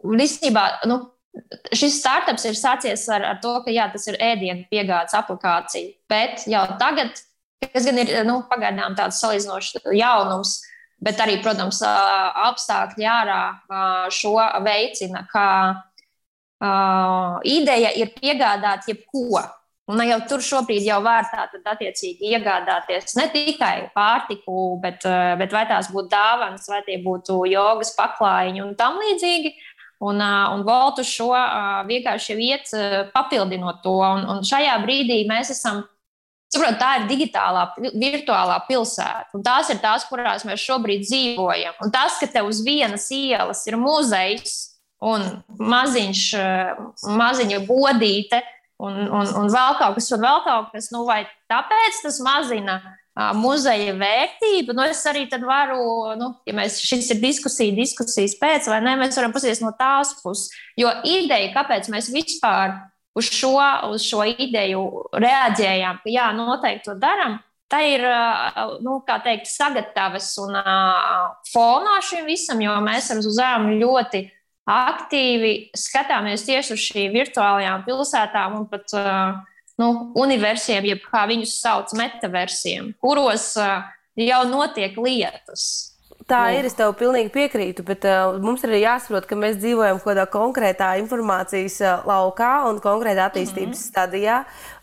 [0.02, 0.98] Un īstenībā nu,
[1.72, 5.94] Šis startups ir sācies ar, ar to, ka jā, tas ir ēdienu piegādes aplikācija.
[6.10, 7.16] Bet jau tagad,
[7.64, 10.58] kas gan ir nu, pagaidām tāds salīdzinošs jaunums,
[11.02, 11.80] bet arī, protams,
[12.50, 13.40] apstākļi ārā
[14.12, 19.40] šo veicina, ka uh, ideja ir piegādāt jebko.
[19.90, 25.02] Un jau tur šobrīd jau vērtā tad attiecīgi iegādāties ne tikai pārtiku, bet,
[25.40, 29.56] bet vai tās būtu dāvanas, vai tie būtu jogas paklājiņi un tam līdzīgi.
[29.56, 29.71] Uh,
[30.02, 31.30] Un, un Voltu šo
[31.86, 32.72] vienkārši iet
[33.14, 33.94] papildinot to.
[34.02, 35.84] Un, un šajā brīdī mēs esam,
[36.50, 39.30] saprot, tā ir digitālā, virtuālā pilsēta.
[39.38, 41.78] Un tās ir tās, kurās mēs šobrīd dzīvojam.
[41.86, 44.58] Un tas, ka tev uz vienas ielas ir muzejs
[45.02, 45.24] un
[45.58, 46.24] maziņš,
[47.18, 48.42] maziņa bodīte
[48.82, 52.80] un, un, un vēl kaut kas, un vēl kaut kas, nu vai tāpēc tas mazina
[53.36, 54.72] muzeja vērtību.
[54.76, 59.18] Nu, es arī varu, nu, ja mēs šis ir diskusija, diskusijas pēc, vai ne, mēs
[59.18, 60.50] varam paskatīties no tās puses.
[60.80, 62.78] Jo ideja, kāpēc mēs vispār
[63.18, 63.56] uz šo,
[63.92, 67.40] uz šo ideju reaģējām, ka jā, noteikti to darām.
[67.72, 68.02] Tā ir
[68.84, 74.26] nu, teikt, sagatavas un uh, fonā šim visam, jo mēs ar Zuzēnu ļoti
[74.68, 79.40] aktīvi skatāmies tieši uz šīm virtuālajām pilsētām un pat uh,
[79.80, 83.86] nu, universiem, jeb kā viņus sauc, metaversiem, kuros uh,
[84.18, 85.92] jau notiek lietas.
[86.28, 90.12] Tā ir, es tev pilnīgi piekrītu, bet uh, mums ir jāsaprot, ka mēs dzīvojam kaut
[90.12, 93.88] kādā konkrētā informācijas uh, laukā un konkrētā attīstības mm -hmm.
[93.90, 94.36] stadijā.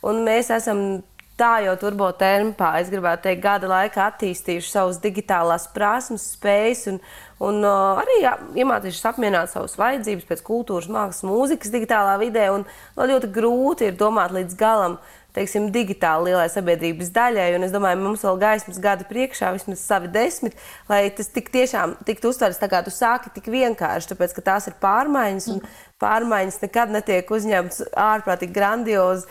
[0.04, 1.02] Mēs esam
[1.40, 7.00] tā jau turbo tempā, es gribētu teikt, gada laikā attīstījuši savas digitālās prasmes, spējas un,
[7.46, 8.20] un uh, arī
[8.60, 12.50] iemācījušies apmierināt savas vajadzības pēc kultūras, mākslas, mūzikas digitālā vidē.
[12.56, 15.00] Un, no, ļoti grūti ir domāt līdz galam.
[15.30, 20.10] Teiksim, digitāli lielai sabiedrības daļai, un es domāju, mums vēl gaismas gadi priekšā, vismaz savi
[20.10, 20.58] desmit,
[20.90, 24.72] lai tas tik tiešām tiktu uztverts tā, kā tu sāki, tik vienkārši, tāpēc, ka tās
[24.72, 25.62] ir pārmaiņas, un
[26.02, 29.28] pārmaiņas nekad netiek uzņemtas ārprātīgi grandiozi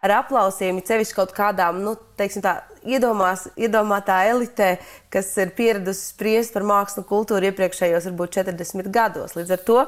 [0.00, 4.76] ar aplausiem, ja sevišķi kaut kādām, nu, teiksim tā, iedomās, iedomātā elitē,
[5.12, 9.36] kas ir pieradusi spriest par mākslu kultūru iepriekšējos, varbūt 40 gados.
[9.38, 9.78] Līdz ar to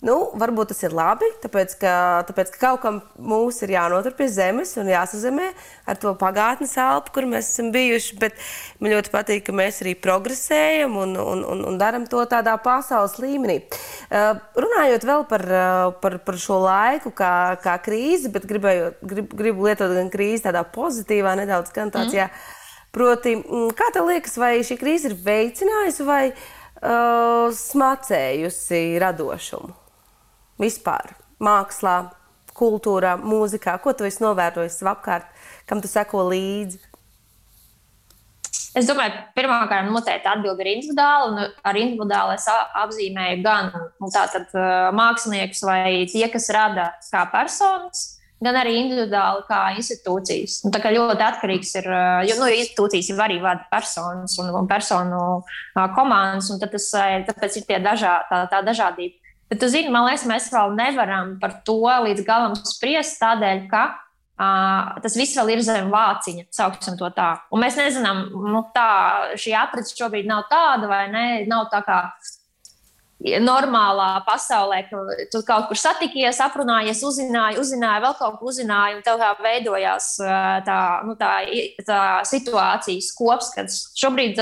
[0.00, 4.30] Nu, varbūt tas ir labi, tāpēc ka, tāpēc, ka kaut kam mūs ir jānotur pie
[4.32, 5.50] zemes un jāsazemē
[5.84, 8.16] ar to pagātnes elpu, kur mēs esam bijuši.
[8.22, 8.38] Bet
[8.80, 13.18] man ļoti patīk, ka mēs arī progresējam un, un, un, un darām to tādā pasaules
[13.20, 13.58] līmenī.
[14.08, 19.36] Uh, runājot vēl par, uh, par, par šo laiku, kā, kā krīzi, bet gribēju, grib,
[19.36, 22.22] gribu lietot gan krīzi tādā pozitīvā, nedaudz gan tāds, mm.
[22.22, 22.30] jā.
[22.90, 23.36] Proti,
[23.76, 29.79] kā tev liekas, vai šī krīze ir veicinājusi vai uh, smacējusi radošumu?
[30.60, 31.96] Vispār mākslā,
[32.56, 33.78] kultūrā, mūzikā?
[33.82, 35.28] Ko tu esi novērojis apkārt,
[35.68, 36.80] kam tu seko līdzi?
[38.78, 42.46] Es domāju, pirmkārt, noteikti atbilde ir individuāla, un ar individuāli es
[42.78, 44.46] apzīmēju gan nu, tātad,
[44.94, 48.04] māksliniekus vai tie, kas rada kā personas,
[48.38, 50.60] gan arī individuāli kā institūcijas.
[50.64, 51.88] Un, tā kā ļoti atkarīgs ir,
[52.30, 55.24] jo nu, institūcijas jau arī vada personas un, un personu
[55.96, 56.86] komandas, un tas,
[57.26, 59.19] tāpēc ir tie dažā, tā, tā dažādība.
[59.50, 63.82] Bet, tu zini, man liekas, mēs vēl nevaram par to līdz galam spriest, tādēļ, ka
[63.90, 67.32] uh, tas viss vēl ir zem vāciņa, sauksim to tā.
[67.50, 72.04] Un mēs nezinām, nu, tā šī aprits šobrīd nav tāda vai ne, nav tā kā
[73.20, 79.04] normālā pasaulē, ka tu kaut kur satikies, aprunājies, uzzināji, uzzināji, vēl kaut ko uzzināji, un
[79.04, 80.14] tev kā veidojās
[80.64, 81.34] tā, nu, tā,
[81.84, 83.82] tā situācijas kopskats.
[84.00, 84.40] Šobrīd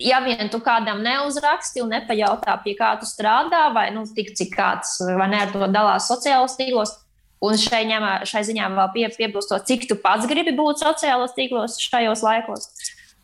[0.00, 4.54] ja vien tu kādam neuzraksti un nepajautā, pie kā tu strādā, vai nu, tik cik
[4.56, 6.94] kāds ne ar to dalās sociālos tīklos,
[7.44, 11.78] un šai, ņemā, šai ziņā vēl pie, piebilstot, cik tu pats gribi būt sociālos tīklos
[11.84, 12.70] šajos laikos.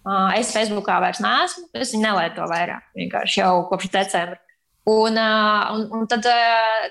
[0.07, 4.39] Uh, es Facebookā vairs neesmu, es viņu nelieto vairāk, vienkārši jau kopš decembra.
[4.87, 6.87] Un, uh, un, un tad, uh,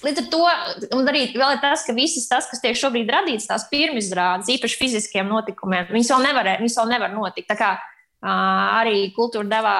[0.00, 0.44] Līdz ar to,
[0.96, 4.78] un arī vēl ir tas, ka visas tas, kas tiek šobrīd radīts, tās pirmizrādes, īpaši
[4.80, 7.50] fiziskiem notikumiem, viņas vēl nevar, viņas vēl nevar notikt.
[7.50, 7.74] Tā kā
[8.20, 9.76] arī kultūra devā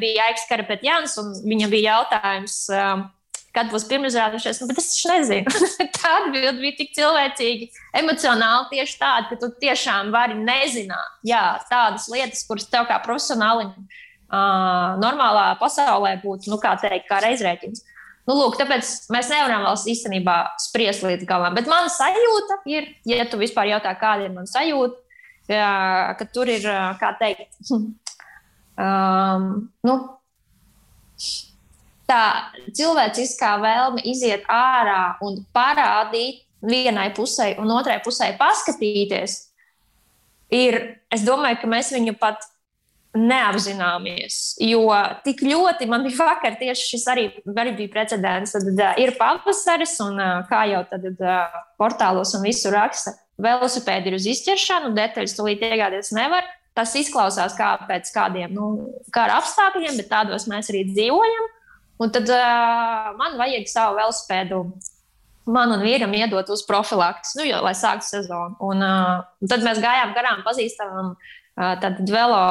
[0.00, 2.62] bija Aiks Karapetjans, un viņam bija jautājums,
[3.54, 5.52] kad būs pirmizrādušies, nu, bet es nezinu.
[5.96, 7.68] tā atbilde bija tik cilvēcīga,
[8.00, 13.72] emocionāli tieši tāda, ka tu tiešām vari nezināt jā, tādas lietas, kuras tev kā profesionālim
[13.74, 17.84] uh, normālā pasaulē būtu, nu, kā teikt, kā reizrēķins.
[18.28, 21.56] Nu, lūk, tāpēc mēs nevaram vēl īstenībā spriest līdz galam.
[21.56, 25.00] Bet mana sajūta ir, ja tu vispār jautā, kāda ir mana sajūta,
[25.50, 26.64] ka tur ir,
[27.00, 29.46] kā teikt, um,
[29.86, 29.96] nu,
[32.10, 32.22] tā
[32.74, 39.36] cilvēciskā vēlme iziet ārā un parādīt vienai pusē un otrai pusē paskatīties,
[40.54, 40.80] ir,
[41.12, 42.49] es domāju, ka mēs viņu pat
[43.16, 44.36] neapzināmies.
[44.62, 44.84] Jo
[45.24, 47.26] tik ļoti man bija vakar, tieši šis arī,
[47.58, 48.54] arī bija precedents.
[48.54, 54.12] Tad uh, ir pavasaris, un uh, kā jau tad uh, portālos un visur raksta, velosipēdi
[54.12, 56.46] ir uz izķeršanu, detaļas tūlīt iegādāties nevar.
[56.76, 58.70] Tas izklausās kā pēc kādiem nu,
[59.12, 61.50] kara apstākļiem, bet tādos mēs arī dzīvojam.
[62.00, 64.64] Un tad uh, man vajag savu velosipēdu.
[65.50, 68.54] Man un vīram iedot uz profilaks, nu, jo, lai sāktu sezonu.
[68.62, 72.44] Un, uh, tad mēs gājām garām pazīstamam uh, velo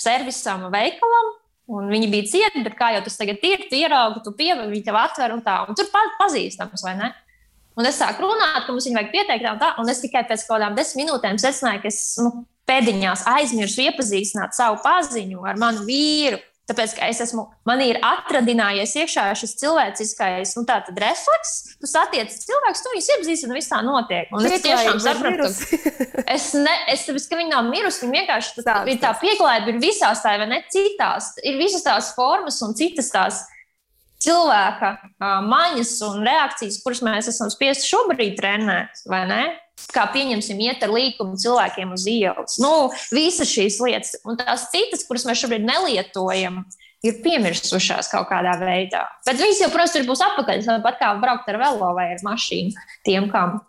[0.00, 1.34] servisam, veikalam.
[1.70, 4.86] Un viņi bija cieti, bet kā jau tas tagad ir, tu ieraugi, tu pievēri, viņi
[4.88, 5.60] tev atver un tā.
[5.70, 7.12] Un tur pazīstams, vai ne?
[7.78, 10.42] Un es sāku runāt, ka mums viņa vajag pieteikt, un, tā, un es tikai pēc
[10.48, 12.32] kaut kādām desmit minūtēm secināju, ka es nu,
[12.68, 16.40] pēdiņās aizmirsu iepazīstināt savu paziņu ar manu vīru.
[16.70, 20.62] Tāpēc, ka es esmu, man ir atradinājies iekšā šis cilvēciskais nu,
[21.02, 21.54] refleks.
[21.82, 24.30] Tu satiec cilvēku, tu viņus iepazīsti, un viss tā notiek.
[24.36, 25.48] Un es tiešām sapratu,
[26.36, 28.04] es, ne, es tevis, ka viņi nav mirusi.
[28.04, 31.32] Viņi vienkārši tā, ir tā pieklājība, ir visās tā, vai ne citās.
[31.42, 33.42] Ir visas tās formas un citas tās
[34.22, 39.42] cilvēka uh, maņas un reakcijas, kuras mēs esam spiesti šobrīd trenēt, vai ne?
[39.90, 42.58] Kā pieņemsim, iet ar līkumu cilvēkiem uz ielas.
[42.62, 46.60] Nu, visas šīs lietas, un tās citas, kuras mēs šobrīd nelietojam,
[47.06, 49.06] ir piemirsušās kaut kādā veidā.
[49.26, 50.62] Bet viņas jau, protams, tur būs atpakaļ.
[50.66, 53.60] Tāpat kā braukt ar velo vai ar mašīnu, tiem, kam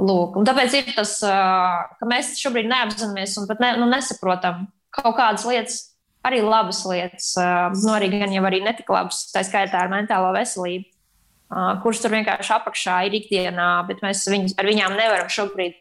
[0.00, 0.40] lūk.
[0.40, 5.46] Un tāpēc ir tas, ka mēs šobrīd neapzināmies un pat ne, nu, nesaprotam kaut kādas
[5.46, 5.78] lietas,
[6.26, 7.32] arī labas lietas,
[7.78, 10.89] nu, arī gan jau arī netik labas, tā skaitā ar mentālo veselību,
[11.82, 15.80] kuras tur vienkārši apakšā ir ikdienā, bet mēs viņus, ar viņām nevaram šobrīd,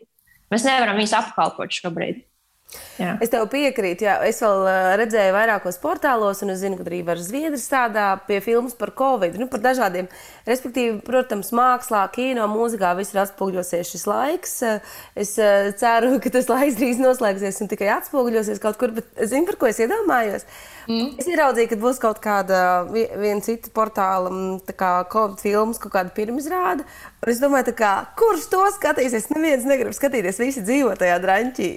[0.53, 2.25] mēs nevaram viņus apkalpot šobrīd.
[2.99, 3.15] Jā.
[3.23, 4.05] Es tev piekrītu.
[4.05, 4.17] Jā.
[4.27, 8.37] Es vēl uh, redzēju vairākos portālos, un es zinu, ka arī var Zviedri strādā pie
[8.45, 9.39] filmas par Covid.
[9.41, 10.09] Nu, par dažādiem,
[10.47, 14.57] respektīvi, protams, mākslā, kino, mūzikā visur atspoguļosies šis laiks.
[15.17, 19.47] Es uh, ceru, ka tas laiks drīz noslēgsies un tikai atspoguļosies kaut kur, bet zinu,
[19.49, 20.45] par ko es iedomājos.
[20.89, 21.11] Mm.
[21.21, 24.31] Es ieraudzīju, ka būs kaut kāda viena cita portāla,
[24.73, 26.85] kā Covid filmas, kaut kāda pirmizrāde.
[27.21, 29.27] Un es domāju, kā, kurš to skatīsies?
[29.35, 31.67] Neviens negrib skatīties, visi dzīvo tajā drāmķī.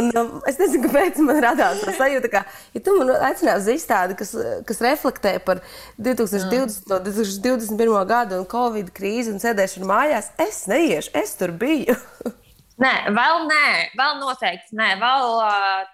[0.00, 2.42] Un um, es nezinu, kāpēc man radās tā sajūta, ka,
[2.74, 4.34] ja tu man aicināsi uz izstādi, kas,
[4.66, 5.62] kas reflektē par
[6.02, 7.04] 2020, mm.
[7.06, 7.94] 2021.
[8.10, 11.94] gadu un Covid krīzi un sēdēšanu mājās, es neiešu, es tur biju.
[12.76, 14.90] Nē, vēl nē, vēl noteikti nē.
[15.00, 15.30] Vēl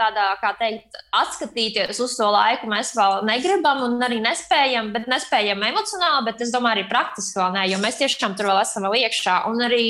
[0.01, 5.62] tādā, kā teikt, atskatīties uz to laiku mēs vēl negribam un arī nespējam, bet nespējam
[5.68, 8.99] emocionāli, bet es domāju, arī praktiski vēl nē, jo mēs tiešām tur vēl esam vēl
[9.05, 9.38] iekšā.
[9.53, 9.87] Un arī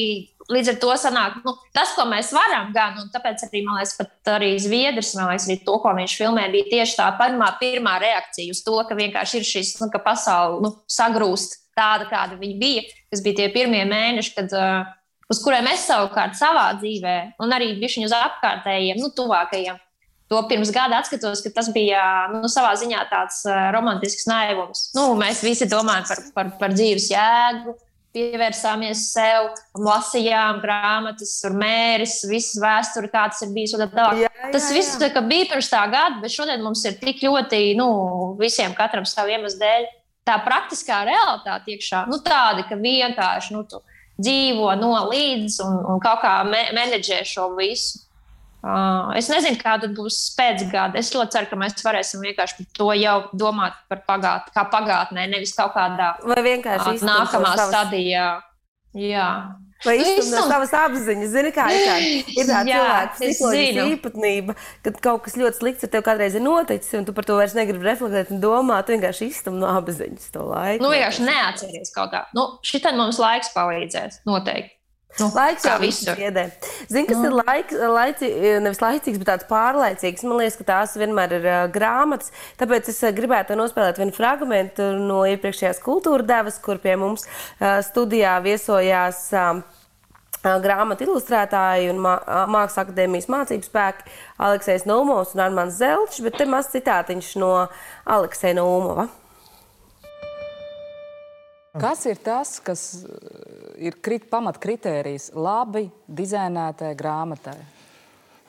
[0.53, 3.97] līdz ar to sanāk, nu, tas, ko mēs varam gan, un tāpēc arī, man liekas,
[3.97, 7.99] pat arī Zviedrs, man liekas, arī to, ko viņš filmē, bija tieši tā pirmā, pirmā
[8.05, 12.59] reakcija uz to, ka vienkārši ir šis, nu, ka pasaule nu, sagrūst tāda, kāda viņa
[12.61, 12.91] bija.
[13.09, 14.53] Tas bija tie pirmie mēneši, kad.
[14.53, 14.99] Uh,
[15.33, 19.81] uz kuriem es savukārt savā dzīvē, un arī bijuši uz apkārtējiem, nu, tuvākajiem.
[20.33, 24.87] To pirms gada atskatos, ka tas bija nu, savā ziņā tāds uh, romantisks naivums.
[24.97, 27.75] Nu, mēs visi domājam par, par, par dzīves jēgu,
[28.17, 33.75] pievērsāmies sev, lasījām grāmatas, mēris, visas vēsturi, kāds ir bijis.
[33.77, 35.11] Jā, jā, tas viss jā.
[35.21, 37.89] bija pirms tā gada, bet šodien mums ir tik ļoti, nu,
[38.41, 39.89] visiem katram savu iemeslu dēļ.
[40.29, 43.81] Tā praktiskā realitāte iekšā, nu, tāda, ka vienkārši, nu, tu,
[44.23, 48.01] dzīvo no līdzi un, un kaut kā me menedžē šo visu.
[48.63, 50.95] Uh, es nezinu, kāda būs pēcgada.
[51.01, 55.25] Es ļoti ceru, ka mēs varēsim vienkārši par to jau domāt par pagātnē, kā pagātnē,
[55.33, 57.73] nevis kaut kādā vai vienkārši uh, nākamā savas...
[57.73, 58.29] stadijā.
[58.95, 59.29] Jā.
[59.87, 61.31] Vai izstumj no savas apziņas?
[61.33, 65.93] Zini, kā ir tāda, ir tāda cilvēka psiholoģiska īpatnība, kad kaut kas ļoti slikts ar
[65.95, 68.87] tevi kādreiz ir noticis, un tu par to vairs negribi reflektēt un domāt.
[68.87, 70.85] Tu vienkārši izstumj no apziņas to laiku.
[70.85, 72.27] Nu, vienkārši neatceries kaut kā.
[72.37, 74.79] Nu, šitam mums laiks palīdzēs, noteikti.
[75.21, 76.47] Nu, laiks jau visur iedē.
[76.89, 77.27] Zini, kas mm.
[77.29, 78.31] ir laik, laici,
[78.65, 80.25] nevis laicīgs, bet tāds pārlaicīgs.
[80.25, 82.33] Man liekas, ka tās vienmēr ir uh, grāmatas.
[82.61, 87.83] Tāpēc es uh, gribētu nospēlēt vienu fragment no iepriekšējās kultūra devas, kur pie mums uh,
[87.85, 89.29] studijā viesojās.
[89.37, 89.63] Uh,
[90.43, 94.09] grāmatu ilustrētāji un Mākslas akadēmijas mācību spēki
[94.43, 97.53] Aleksis Numovs un Armāns Zelčs, bet te maz citātiņš no
[98.11, 99.07] Aleksija Numova.
[101.73, 102.83] Kas ir tas, kas
[103.81, 107.57] ir krit, pamatkritērijs labi dizainētai grāmatai?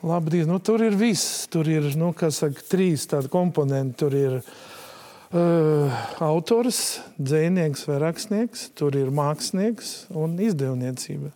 [0.03, 1.45] Labi, nu, tur ir viss.
[1.47, 3.95] Tur ir nu, saka, trīs tādi komponenti.
[4.03, 11.31] Tur ir uh, autors, dzinieks vai rakstnieks, tur ir mākslinieks un izdevniecība.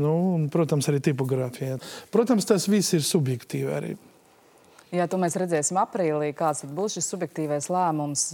[0.00, 1.76] Nu, un, protams, arī tipogrāfija.
[2.14, 3.94] Protams, tas viss ir subjektīvi arī.
[4.94, 8.30] Jā, to mēs redzēsim aprīlī, kāds būs šis subjektīvais lēmums.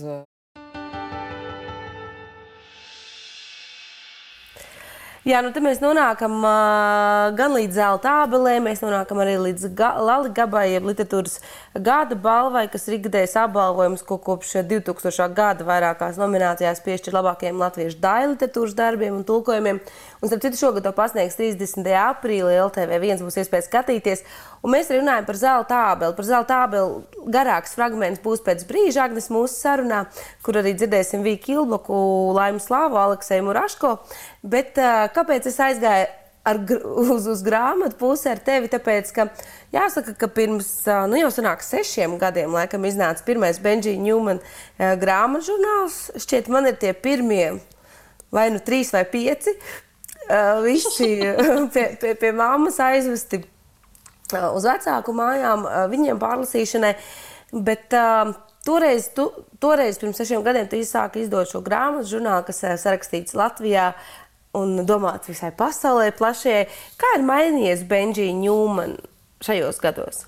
[5.20, 9.90] Jā, nu tad mēs nonākam uh, gan līdz zelta abelē, mēs nonākam arī līdz ga
[10.00, 11.34] Lali Gabai, jeb literatūras
[11.76, 15.26] gada balvai, kas ir ikgadējs apbalvojums, ko kopš 2000.
[15.36, 19.82] gada vairākās nominācijās piešķir labākajiem latviešu daļu literatūras darbiem un tulkojumiem.
[20.20, 21.86] Un, starp citu, šogad to pasniegs 30.
[21.96, 24.20] aprīlī LTV1 būs iespēja skatīties.
[24.60, 26.12] Un mēs runājam par zelta abeli.
[26.18, 30.02] Par zelta abeli garāks fragments būs pēc brīža Agnes mūsu sarunā,
[30.44, 31.96] kur arī dzirdēsim Vīku Ilblaku,
[32.36, 33.94] Laimu Slāvu, Aleksēju Muraško.
[34.44, 34.76] Bet
[35.16, 36.12] kāpēc es aizgāju
[36.52, 36.62] ar,
[37.16, 38.68] uz, uz grāmatu pusi ar tevi?
[38.76, 39.30] Tāpēc, ka
[39.72, 40.72] jāsaka, ka pirms
[41.08, 46.02] nu, jau sanāk sešiem gadiem laikam iznāca pirmais Benžija Ņūmana grāmatu žurnāls.
[46.20, 47.54] Šķiet, man ir tie pirmie
[48.30, 49.56] vai nu trīs vai pieci.
[50.30, 51.16] Uh, visi
[51.74, 53.40] pie, pie, pie mammas aizvesti
[54.30, 56.92] uz vecāku mājām, viņiem pārlasīšanai.
[57.66, 58.30] Bet uh,
[58.66, 59.26] toreiz, tu,
[59.62, 63.90] toreiz, pirms sešiem gadiem, tu sāki izdot šo grāmatu, žurnālu, kas sarakstīts Latvijā
[64.56, 66.66] un domāts visai pasaulē, plašajai.
[67.00, 68.98] Kā ir mainījies Benžija Ņūmana
[69.46, 70.24] šajos gados?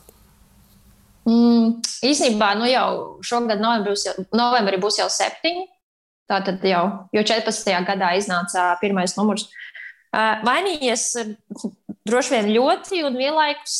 [1.28, 2.86] Mm, īsnībā nu jau
[3.22, 5.68] šogad novembrī būs, jau, novembrī būs jau septiņi.
[6.30, 7.74] Tātad jau 14.
[7.86, 9.48] gadā iznāca pirmais numurs.
[10.12, 11.06] Mainījies
[12.04, 13.76] droši vien ļoti, un vienlaikus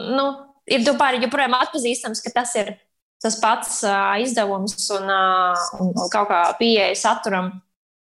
[0.00, 0.24] nu,
[0.70, 2.72] ir tomēr joprojām atpazīstams, ka tas ir
[3.24, 3.76] tas pats
[4.20, 5.08] izdevums un,
[5.80, 7.52] un kaut kā pieeja saturam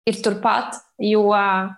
[0.10, 0.78] ir turpat.
[1.02, 1.74] Jo uh,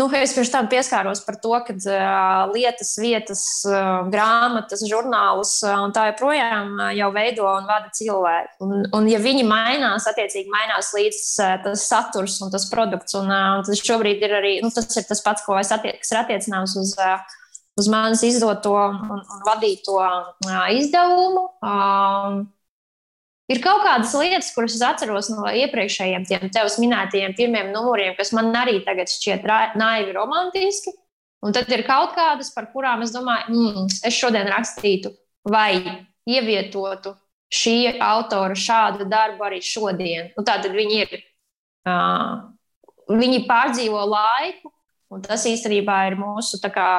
[0.00, 5.74] Nu, es pirms tam pieskāros par to, ka uh, lietas, vietas, uh, grāmatas, žurnālus uh,
[5.84, 8.54] un tā joprojām uh, jau veido un vada cilvēki.
[8.64, 13.18] Un, un ja viņi mainās, attiecīgi mainās līdz uh, tas saturs un tas produkts.
[13.20, 15.44] Un, uh, un tas šobrīd ir arī nu, tas, ir tas pats,
[15.76, 16.96] attiec, kas ir attiecināms uz.
[16.96, 17.36] Uh,
[17.78, 21.44] Uz manis izdoto un, un vadīto uh, izdevumu.
[21.64, 22.42] Uh,
[23.50, 28.30] Ir kaut kādas lietas, kuras es atceros no iepriekšējiem tiem tevis minētajiem pirmiem numuriem, kas
[28.36, 29.46] man arī tagad šķiet
[29.78, 30.94] naivi romantiski.
[31.42, 35.10] Un tad ir kaut kādas, par kurām es domāju, mm, es šodien rakstītu
[35.48, 35.80] vai
[36.28, 37.14] ievietotu
[37.50, 40.30] šī autora šādu darbu arī šodien.
[40.36, 41.18] Nu, tā tad viņi ir.
[41.88, 42.50] Uh,
[43.10, 44.70] viņi pārdzīvo laiku,
[45.10, 46.90] un tas īstenībā ir mūsu, kā,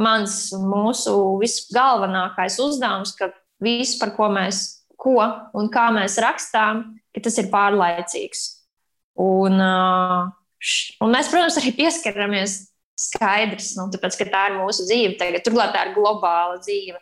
[0.00, 5.18] mans un mūsu visgalvenākais uzdevums, ka viss, par ko mēs ko
[5.56, 6.84] un kā mēs rakstām,
[7.14, 8.44] ka tas ir pārlaicīgs.
[9.18, 12.60] Un, un mēs, protams, arī pieskaramies
[12.98, 15.16] skaidrs, nu, tāpēc, ka tā ir mūsu dzīve.
[15.20, 16.98] Tagad, turklāt tā ir globāla dzīve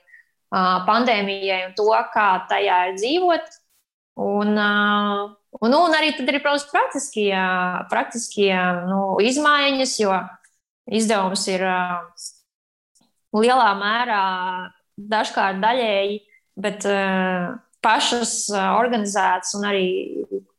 [0.87, 3.57] pandēmijai un to, kā tajā ir dzīvot.
[4.27, 7.35] Un, un, un arī tad ir, protams, praktiskie,
[7.93, 8.53] praktiskie
[8.89, 10.15] nu, izmaiņas, jo
[10.97, 11.67] izdevums ir
[13.37, 14.23] lielā mērā
[14.97, 16.21] dažkārt daļēji,
[16.57, 19.89] bet uh, pašas organizētas un arī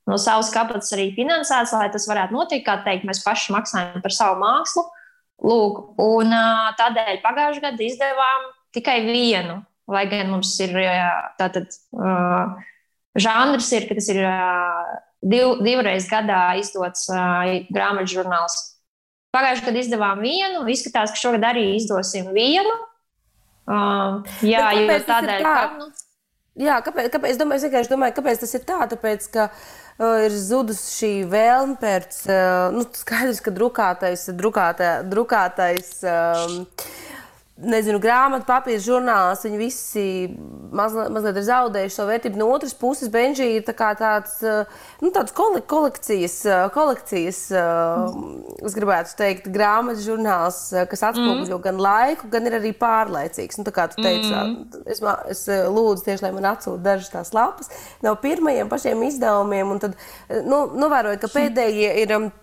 [0.07, 2.65] no savas kapacitātes arī finansētas, lai tas varētu notikt.
[2.67, 4.85] Kā teikt, mēs paši maksājam par savu mākslu.
[5.47, 6.31] Lūk, un
[6.79, 9.59] tādēļ pagājušajā gadā izdevām tikai vienu,
[9.91, 10.73] lai gan mums ir
[11.37, 12.55] tātad uh,
[13.17, 18.57] žanrs, ir, ka tas ir uh, div, divreiz gadā izdots uh, grāmatu žurnāls.
[19.35, 22.73] Pagājušajā gadā izdevām vienu, izskatās, ka šogad arī izdosim vienu.
[23.67, 25.55] Uh, jā, jo tādēļ, ka.
[25.77, 25.91] Nu,
[26.57, 30.23] Jā, kāpēc, kāpēc, es domāju, es vienkārši domāju, kāpēc tas ir tā, tāpēc, ka uh,
[30.25, 36.63] ir zudusi šī vēlme pēc, uh, nu, skaidrs, ka drukātais, drukātā, drukātais um,
[37.57, 40.03] nezinu, grāmatu, papīra žurnāls, viņi visi
[40.77, 42.39] mazliet, mazliet ir zaudējuši savu vērtību.
[42.39, 48.63] No otras puses, Benžī ir tā tāds, eh, nu, tāds kolekcijas, eh, kolekcijas mm.
[48.67, 51.63] es gribētu teikt, grāmatu žurnāls, kas atspoguļo mm.
[51.65, 53.59] gan laiku, gan ir arī pārlaicīgs.
[53.59, 54.83] Nu, tā kā tu teici, mm.
[54.85, 55.01] es,
[55.33, 57.71] es lūdzu tieši, lai man atsūta dažas tās lapas
[58.05, 59.97] no pirmajiem pašiem izdevumiem, un tad
[60.45, 62.19] nu, novēroju, ka pēdējie ir.
[62.19, 62.35] Um,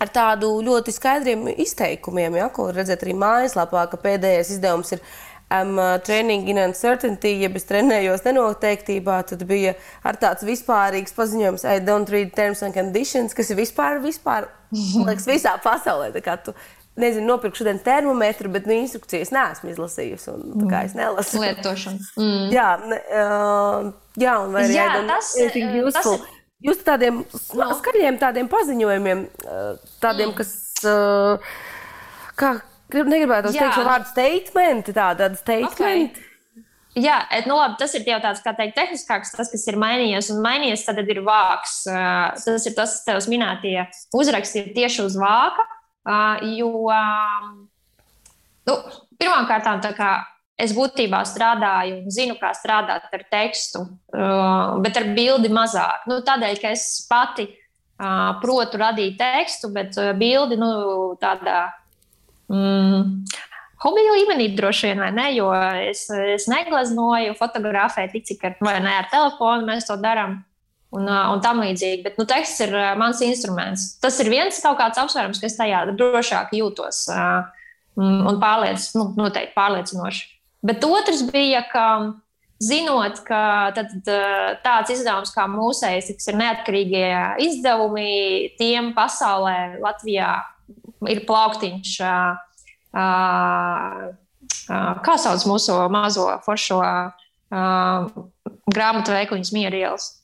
[0.00, 5.02] ar tādu ļoti skaidriem izteikumiem, ja, ko redzat arī mājaslapā, ka pēdējais izdevums ir
[5.50, 5.76] um,
[6.06, 9.74] training in uncertainty, ja es trenējos nenoteiktībā, tad bija
[10.06, 15.26] ar tāds vispārīgs paziņojums, I don't read terms and conditions, kas ir vispār, vispār, liekas,
[15.28, 16.12] visā pasaulē.
[16.44, 16.54] Tu,
[17.00, 20.32] nezinu, nopirku šodien termometru, bet nu, instrukcijas neesmu izlasījusi.
[20.34, 21.40] Un, tā kā es nelasu.
[21.40, 22.08] Lietošana.
[22.18, 22.48] Mm.
[22.52, 24.74] Jā, ne, uh, jā, un vai arī
[25.08, 25.32] tas,
[26.20, 27.68] ir- Jūs tādiem no.
[27.78, 29.22] skaļiem tādiem paziņojumiem,
[30.02, 30.50] tādiem, kas,
[30.84, 31.52] uh,
[32.36, 32.58] kā,
[32.92, 36.20] grib, negribētu teikt šo vārdu statement, tā, tāda statement.
[36.98, 40.32] Jā, et, nu labi, tas ir jau tāds, teikt, tehniskāks, tas, kas ir mainījies.
[40.34, 41.84] Un mainījies tad ir vāks.
[41.86, 43.76] Tas ir tas, kas tev minētie
[44.16, 45.68] uzraksti ir tieši uz vāka.
[46.50, 46.90] Jo,
[48.66, 48.76] nu,
[49.22, 50.10] pirmkārt, tā kā
[50.62, 53.84] es būtībā strādāju un zinu, kā strādāt ar tekstu,
[54.14, 56.06] uh, bet ar bildi mazāk.
[56.10, 60.72] Nu, tādēļ, ka es pati uh, protu radīt tekstu, bet uh, bildi nu,
[61.22, 61.62] tādā.
[62.50, 63.22] Mm,
[63.80, 65.26] Hobija līmenī droši vien, vai ne?
[65.32, 65.48] Jo
[65.86, 70.42] es, es negleznoju, fotografēju tik, cik ar, ne ar telefonu mēs to darām.
[70.90, 72.02] Un, un tam līdzīgi.
[72.02, 73.92] Bet nu, teksts ir mans instruments.
[74.02, 77.04] Tas ir viens kaut kāds apsvērums, ka es tajā drošāk jūtos
[78.00, 80.26] un pārliec, nu, noteikti pārliecinoši.
[80.62, 81.86] Bet otrs bija, ka
[82.60, 83.94] zinot, ka tad,
[84.64, 87.10] tāds izdevums kā mūsējs, kas ir neatkarīgie
[87.46, 90.34] izdevumi, tiem pasaulē, Latvijā
[91.08, 91.94] ir plauktiņš.
[92.04, 92.16] ā,
[92.92, 93.06] ā,
[95.02, 96.94] Kā sauc mūsu mazo foršo ā,
[98.70, 100.19] grāmatu veikaliņu mierielas?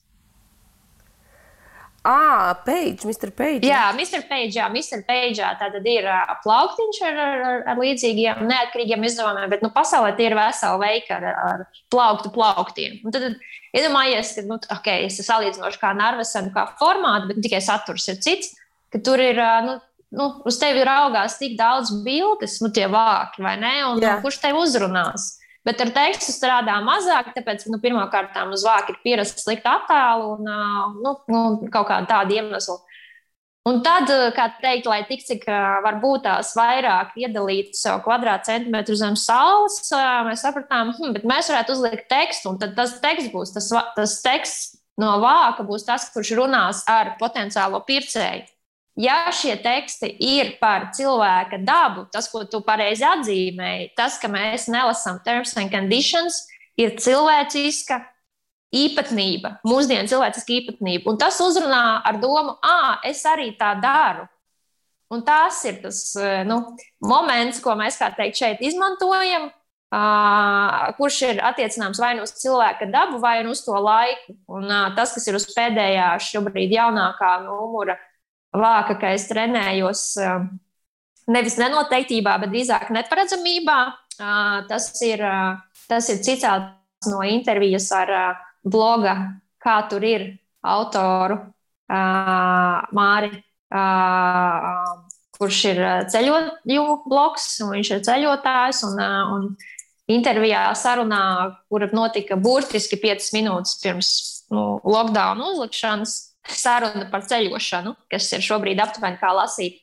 [2.07, 3.33] Ah, Page, Mr.
[3.35, 3.67] Page.
[3.67, 4.21] Jā, Mr.
[4.29, 5.01] Page, jā, Mr.
[5.03, 10.13] Page, tā tad ir ā, plauktiņš ar, ar, ar, līdzīgiem, neatkarīgiem izdevumiem, bet nu, pasaulē
[10.15, 13.01] tie ir veseli veiki ar, ar plauktu plauktiem.
[13.03, 13.35] Un tad,
[13.75, 18.55] iedomājies, ka, nu, ok, es salīdzinošu kā narvesenu, kā formātu, bet tikai saturs ir cits,
[18.93, 19.75] ka tur ir, ā, nu,
[20.15, 23.75] nu, uz tevi raugās tik daudz bildes, nu, tie vāki, vai ne?
[23.89, 25.33] Un, un kurš tevi uzrunās?
[25.67, 30.51] Bet ar tekstu strādā mazāk, tāpēc, nu, pirmkārt, uz vāka ir pierasts slikt attēlu un
[31.03, 31.41] nu, nu,
[31.73, 32.77] kaut kāda tāda iemesla.
[33.67, 39.17] Un tad, kā teikt, lai tik cik ā, varbūt tās vairāk iedalītu savu kvadrātcentimetru zem
[39.19, 39.81] saules,
[40.29, 44.13] mēs sapratām, hm, bet mēs varētu uzlikt tekstu, un tad tas teksts būs tas, tas
[44.23, 48.47] teksts no vāka, būs tas, kurš runās ar potenciālo pircēju.
[48.97, 54.65] Ja šie teksti ir par cilvēka dabu, tas, ko tu pareizi atzīmēji, tas, ka mēs
[54.73, 56.47] nelasām terms and conditions,
[56.81, 57.99] ir cilvēciska
[58.73, 61.11] īpatnība, mūsdienu cilvēciska īpatnība.
[61.11, 64.25] Un tas uzrunā ar domu, ah, es arī tā daru.
[65.13, 66.59] Un tas ir tas eh, nu,
[66.99, 69.47] moments, ko mēs teikt, šeit izmantojam,
[69.93, 74.35] uh, kurš ir attiecināms vai nu uz cilvēka dabu, vai nu uz to laiku.
[74.51, 77.95] Un, uh, tas, kas ir uz pēdējā, šobrīd jaunākā numura
[78.59, 80.47] vāka, ka es trenējos uh,
[81.31, 86.47] nevis nenoteiktībā, bet drīzāk neparedzamībā, uh, tas, ir, uh, tas ir cits
[87.07, 88.13] no intervijas ar
[88.65, 89.15] bloga,
[89.61, 90.31] kā tur ir
[90.65, 91.37] autoru
[91.87, 93.31] Māri.
[95.37, 98.81] Kurš ir ā, ceļoju bloks, un viņš ir ceļotājs.
[98.87, 98.99] Un,
[99.35, 99.45] un
[100.09, 101.21] intervijā, sarunā,
[101.69, 104.09] kura notika burtiski 5 minūtes pirms
[104.51, 109.81] nu, lockdown uzlikšanas, saruna par ceļošanu, kas ir šobrīd aptuveni kā lasīt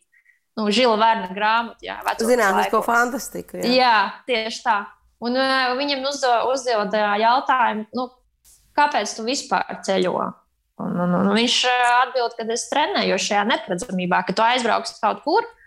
[0.59, 2.29] nu, Žila Vērna grāmatu.
[2.29, 3.59] Zinātnisko fantastiku.
[3.59, 3.73] Jā.
[3.75, 3.97] Jā,
[4.29, 4.77] tieši tā.
[5.25, 8.09] Un uh, viņam uzdo- uzdeva tā jautājumu, nu,
[8.77, 10.15] kāpēc tu vispār ceļo?
[10.85, 15.23] Un, un, un viņš uh, atbild, ka es trenēju šajā neparedzamībā, ka tu aizbrauksi kaut
[15.27, 15.64] kur, uh,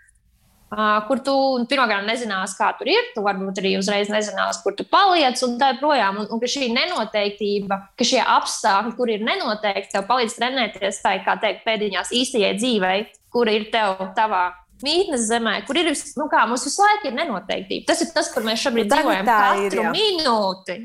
[1.08, 1.34] kur tu
[1.68, 3.06] pirmkārt nezinās, kā tur ir.
[3.14, 6.20] Tu varbūt arī uzreiz nezinās, kur tu paliec, un tā joprojām.
[6.22, 11.16] Un, un ka šī nenoteiktība, ka šie apstākļi, kur ir nenoteikti, tev palīdz trenēties tā,
[11.24, 12.98] kā teikt, pēdiņās īstajai dzīvei,
[13.32, 14.50] kur ir tev tavā
[14.84, 17.86] mītnes zemē, kur ir vis- nu, kā, mums visu laiku ir nenoteiktība.
[17.88, 19.92] Tas ir tas, kur mēs šobrīd Nu, dzīvojam tā ir, katru jā.
[19.96, 20.78] minūti.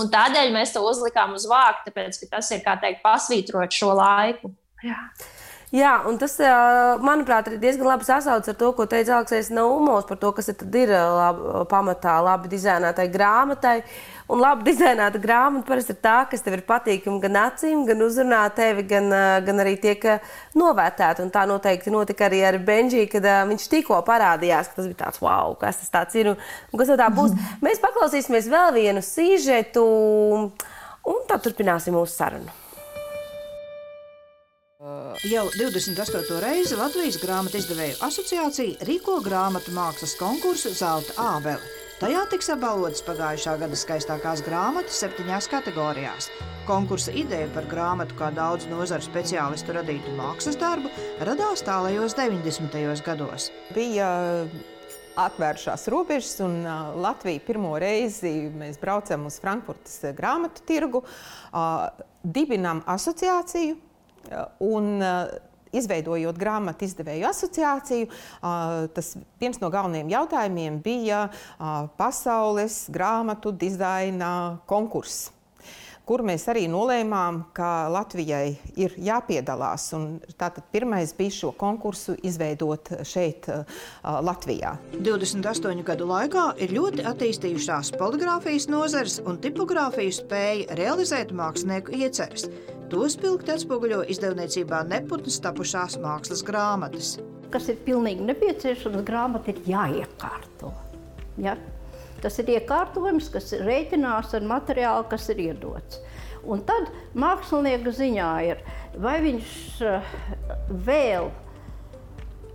[0.00, 3.92] Un tādēļ mēs to uzlikām uz vāku, tāpēc ka tas ir kā teikt, pasvītrot šo
[3.94, 4.50] laiku.
[4.82, 4.98] Jā.
[5.74, 6.36] Jā, un tas,
[7.02, 10.60] manuprāt, ir diezgan labi sasaucts ar to, ko teica Aleksis Naumos par to, kas ir,
[10.78, 13.80] ir ā, lab, pamatā labi dizainētai grāmatai.
[14.30, 18.44] Un labi dizainēta grāmata parasti ir tā, kas tev ir patīkama gan acīm, gan uzrunā
[18.54, 19.10] tevi, gan,
[19.46, 20.06] gan arī tiek
[20.54, 21.26] novērtēta.
[21.26, 25.00] Un tā noteikti notika arī ar Benžiju, kad ā, viņš tikko parādījās, ka tas bija
[25.00, 27.34] tāds wow, kas tas tāds ir un, un kas tā būs.
[27.66, 29.82] Mēs paklausīsimies vēl vienu sīžetu,
[31.10, 32.54] un tad turpināsim mūsu sarunu.
[35.26, 36.36] Jau 28.
[36.42, 41.72] reizi Latvijas grāmatu izdevēju asociācija rīko grāmatu mākslas konkursu Zelta Ābele.
[41.98, 46.28] Tajā tiks apbalvotas pagājušā gada skaistākās grāmatas septiņās kategorijās.
[46.68, 50.92] Konkursa ideja par grāmatu kā daudzu nozaru speciālistu radītu mākslas darbu
[51.24, 53.02] radās tālajos 90.
[53.06, 53.50] gados.
[53.74, 54.12] bija
[55.16, 56.60] atvēršās robežas, un
[57.00, 61.02] Latvija pirmo reizi mēs braucam uz Frankfurtas grāmatu tirgu,
[62.22, 63.80] dibinām asociāciju.
[64.64, 64.96] Un,
[65.76, 68.08] izveidojot grāmatu izdevēju asociāciju,
[68.96, 69.12] tas
[69.42, 71.26] viens no galvenajiem jautājumiem bija
[71.98, 74.30] pasaules grāmatu dizaina
[74.70, 75.30] konkurss
[76.06, 79.88] kur mēs arī nolēmām, ka Latvijai ir jāpiedalās.
[80.38, 83.48] Tātad pirmais bija šo konkursu izveidot šeit,
[84.02, 84.76] Latvijā.
[84.94, 92.48] 28 gadu laikā ir ļoti attīstījušās poligrāfijas nozares un tipogrāfiju spēja realizēt mākslinieku ieceres.
[92.92, 97.16] To spilgti atspoguļo izdevniecībā neputnas tapušās mākslas grāmatas.
[97.50, 100.70] Kas ir pilnīgi nepieciešams, grāmata ir jāiekārto.
[101.42, 101.56] Ja?
[102.26, 106.00] Tas ir iekārtojums, kas rēķinās ar materiālu, kas ir iedots.
[106.42, 108.64] Un tad mākslinieka ziņā ir,
[108.98, 109.52] vai viņš
[109.86, 110.08] uh,
[110.88, 111.30] vēl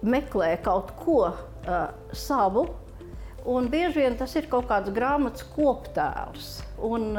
[0.03, 2.65] meklē kaut ko uh, savu,
[3.47, 6.49] un bieži vien tas ir kaut kāds grāmatas koptēls.
[6.83, 7.15] Un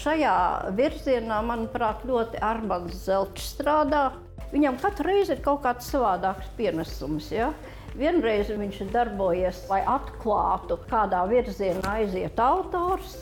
[0.00, 0.38] šajā
[0.78, 4.08] virzienā, manuprāt, ļoti Armāns Zelčs strādā.
[4.54, 7.28] Viņam katru reizi ir kaut kāds savādāks pienesums.
[7.34, 7.52] Ja?
[7.98, 13.16] Vienreiz viņš darbojies, lai atklātu, kādā virzienā aiziet autors.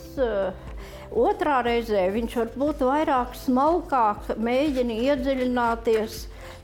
[1.09, 6.19] Otrā reizē viņš varbūt vairāk smalkāk mēģina iedziļināties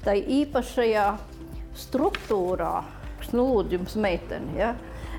[0.05, 1.05] tajā īpašajā
[1.85, 2.75] struktūrā,
[3.19, 4.59] kas nu lūdzu jums meiteni.
[4.61, 4.75] Ja?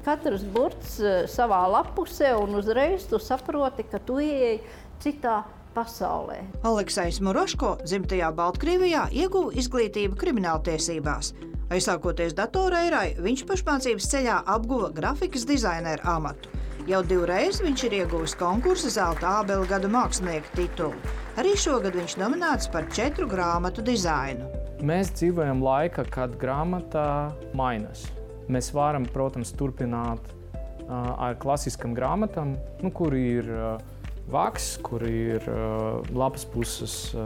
[0.06, 4.60] katrs burts eh, savā lapusē, un uzreiz tu saproti, ka tu ieej
[5.02, 5.42] citā
[5.76, 6.40] pasaulē.
[6.64, 11.34] Aleksis Moroško dzimtajā Baltkrievijā ieguva izglītību krimināltiesībās.
[11.66, 16.52] Aizsākoties datorērai, viņš pašmācības ceļā apguva grafikas dizaineru amatu.
[16.86, 20.94] Jau divreiz viņš ir ieguvis konkursu zelta ābeli gada mākslinieka titulu.
[21.34, 24.46] Arī šogad viņš nominēts par četru grāmatu dizainu.
[24.86, 28.04] Mēs dzīvojam laikā, kad grāmatā mainās.
[28.46, 32.54] Mēs varam, protams, turpināt uh, ar klasiskām grāmatām,
[32.84, 33.82] nu, kur ir uh,
[34.30, 37.22] vaks, kur ir uh, lapas puses uh,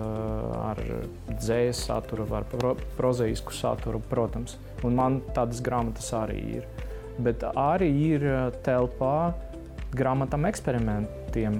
[0.71, 0.81] ar
[1.31, 4.59] dzējas saturu, ar pro prozaisku saturu, protams.
[4.85, 6.69] Un man tādas grāmatas arī ir.
[7.21, 8.27] Bet arī ir
[8.65, 9.33] telpā
[9.97, 11.59] grāmatām eksperimentiem.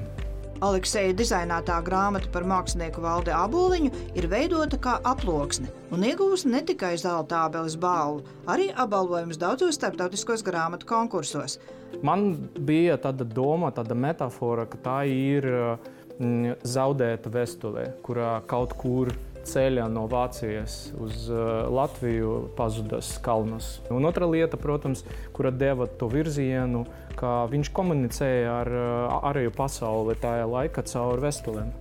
[0.61, 6.91] Aleksēja dizainētā grāmata par mākslinieku valdi aboliņu ir veidota kā aploksne un iegūsta ne tikai
[7.01, 11.57] zelta abeles balvu, arī apbalvojumus daudzos starptautiskos grāmatu konkursos.
[12.05, 19.15] Man bija tāda doma, tāda metāfora, ka tā ir mm, zaudēta vēsture, kurā kaut kur
[19.49, 23.79] ceļā no Vācijas uz uh, Latviju pazudas kalnos.
[23.89, 26.85] Un otra lieta, protams, kura deva to virzienu,
[27.21, 28.73] ka viņš komunicēja ar
[29.21, 31.73] ārējo pasauli tajā laikā caur vēstulēm.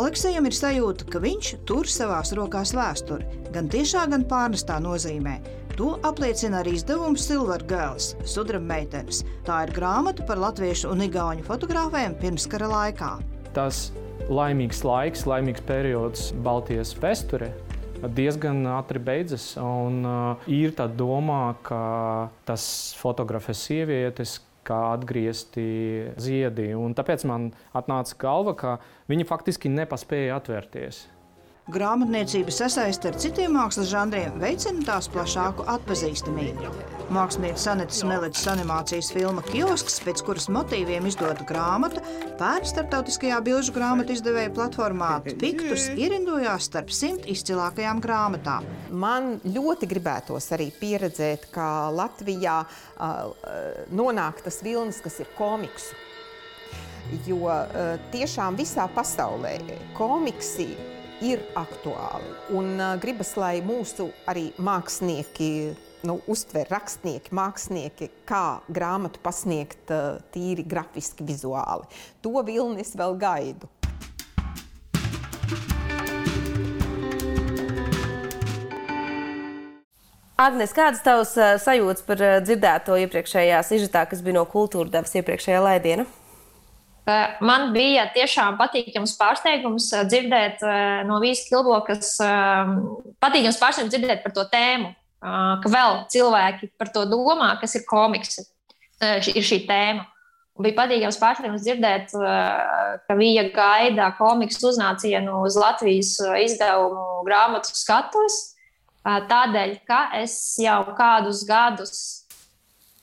[0.00, 5.40] Aleksējam ir sajūta, ka viņš tur savās rokās vēsturi, gan tiešā, gan pārnestā nozīmē.
[5.74, 9.24] To apliecina arī izdevums Silver Girls, sudraba meitenes.
[9.46, 13.16] Tā ir grāmata par latviešu un igauņu fotografēm pirmskara laikā.
[13.56, 13.88] Tas
[14.30, 17.50] laimīgs laiks, laimīgs periods Baltijas vēsturē
[18.08, 19.52] diezgan ātri beidzas.
[19.60, 22.64] Un, uh, ir tā doma, ka tas
[23.00, 25.64] fotografē sievietes, kā atgriezti
[26.20, 26.70] ziedi.
[26.76, 28.76] Un tāpēc man atnāca galva, ka
[29.10, 31.04] viņi faktiski nepaspēja atvērties.
[31.70, 36.70] Grāmatniecība sasaiste ar citiem mākslas žanriem veicina tās plašāku atpazīstamību.
[37.14, 42.02] Mākslinieca Sanita Smelitas animācijas filma Kiosks, pēc kuras motīviem izdota grāmata,
[42.40, 48.66] pērn starptautiskajā bilžu grāmatu izdevēja platformā Piktus ierindojās starp simt izcilākajām grāmatām.
[48.90, 55.94] Man ļoti gribētos arī pieredzēt, kā Latvijā uh, nonāk tas vilnis, kas ir komiksu.
[57.26, 59.58] Jo uh, tiešām visā pasaulē
[59.98, 60.72] komiksi
[61.24, 62.32] ir aktuāli.
[62.56, 65.50] Un uh, gribas, lai mūsu arī mākslinieki,
[66.08, 71.88] nu, uztver rakstnieki, mākslinieki, kā grāmatu pasniegt uh, tīri grafiski, vizuāli.
[72.24, 73.68] To vilni es vēl gaidu.
[80.40, 86.06] Agnēs, kādas tavas sajūtas par dzirdēto iepriekšējā sižetā, kas bija no kultūra devas iepriekšējā laidienā?
[87.40, 92.72] Man bija tiešām patīkams pārsteigums eh, dzirdēt eh, no Vīsas Kilbokas, eh,
[93.22, 98.38] patīkams pārsteigums dzirdēt par to tēmu, ka vēl cilvēki par to domā, kas ir komiks,
[99.04, 100.06] ir šī tēma.
[100.60, 102.14] Bija patīkams pārsteigums dzirdēt,
[103.04, 108.38] ka viņa gaida komiksu uznācienu uz Latvijas izdevumu grāmatu skatuves.
[109.04, 112.00] Tādēļ, ka es jau kādus gadus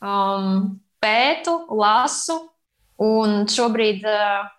[0.02, 2.40] um, pētu, lasu
[2.98, 4.06] Un šobrīd,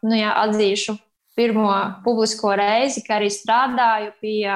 [0.07, 0.95] nu, jā, atzīšu
[1.39, 1.71] pirmo
[2.05, 4.47] publisko reizi, ka arī strādāju pie,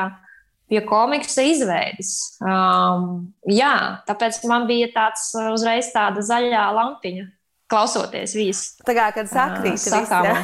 [0.70, 2.12] pie komiksa izveides.
[2.42, 3.74] Um, jā,
[4.08, 7.28] tāpēc man bija tāds uzreiz tāda zaļā lampiņa,
[7.70, 8.82] klausoties visu.
[8.86, 10.42] Tā kā kad sakrīt, uh, sakām.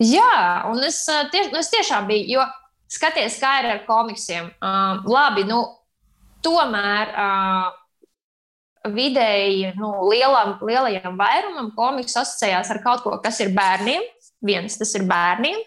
[0.00, 1.02] Jā, un es,
[1.32, 2.46] tieš, es tiešām biju, jo
[2.90, 4.48] skaties, kā ir ar komiksiem.
[4.64, 5.60] Um, labi, nu,
[6.44, 7.68] tomēr uh,
[8.88, 14.06] vidēji nu, lielam, lielajam vairumam komiks asociējās ar kaut ko, kas ir bērniem.
[14.46, 15.60] Viens tas ir bērniem.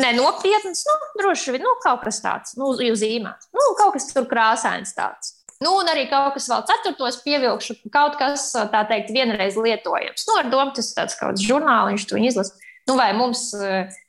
[0.00, 3.52] Nē, nopietns, nu, droši vien nu, kaut kas tāds, nu, zīmēts.
[3.54, 5.36] Nu, kaut kas tur krāsains tāds.
[5.62, 10.26] Nu, un arī kaut kas vēl ceturtos pievilkšu, kaut kas tā teikt, vienreiz lietojams.
[10.26, 12.56] Nu, ar domu tas ir tāds kaut kāds žurnāliņš, tu izlasi.
[12.88, 13.46] Nu, vai mums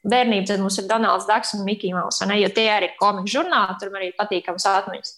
[0.03, 2.39] bērnībā tad mums ir Donalds Dārgs un Maus, vai ne?
[2.41, 5.13] Jo tie arī ir komiķi žurnāli, tur arī patīkams atmiņas.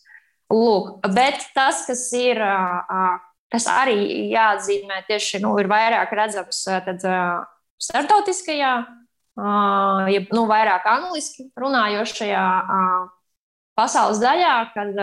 [0.54, 2.40] Lūk, bet tas, kas ir,
[3.52, 7.04] kas arī jāatzīmē, tieši nu, ir vairāk redzams tad,
[7.84, 8.72] starptautiskajā,
[9.38, 12.46] ja nu, vairāk angliski runājošajā
[13.78, 14.96] pasaules daļā, kad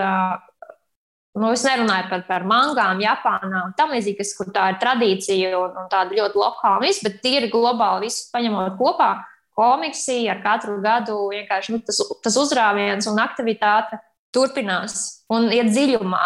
[1.35, 5.53] nu, es nerunāju par, par mangām, Japānā un tam līdzīgi, kas, kur tā ir tradīcija
[5.59, 9.13] un, un tāda ļoti lokāla, viss, bet tīri globāli visu paņemot kopā.
[9.55, 14.01] Komiksi ar katru gadu vienkārši nu, tas, tas uzrāviens un aktivitāte
[14.35, 14.97] turpinās
[15.31, 16.25] un iet dziļumā.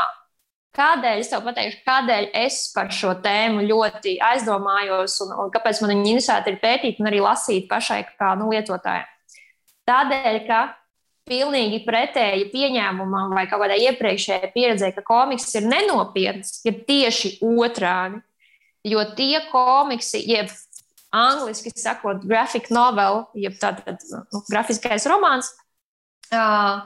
[0.79, 5.95] Kādēļ es tev pateikšu, kādēļ es par šo tēmu ļoti aizdomājos un, un kāpēc man
[5.95, 9.07] viņa interesēta ir pētīt un arī lasīt pašai kā nu, lietotājai?
[9.89, 10.59] Tādēļ, ka
[11.29, 18.21] pilnīgi pretēji pieņēmumam vai kaut kādai iepriekšējai pieredzē, ka komiks ir nenopietns, ir tieši otrādi.
[18.87, 20.53] Jo tie komiksi, jeb
[21.15, 25.51] angļuiski sakot, graphic novel, jeb tātad nu, grafiskais romāns,
[26.31, 26.85] uh,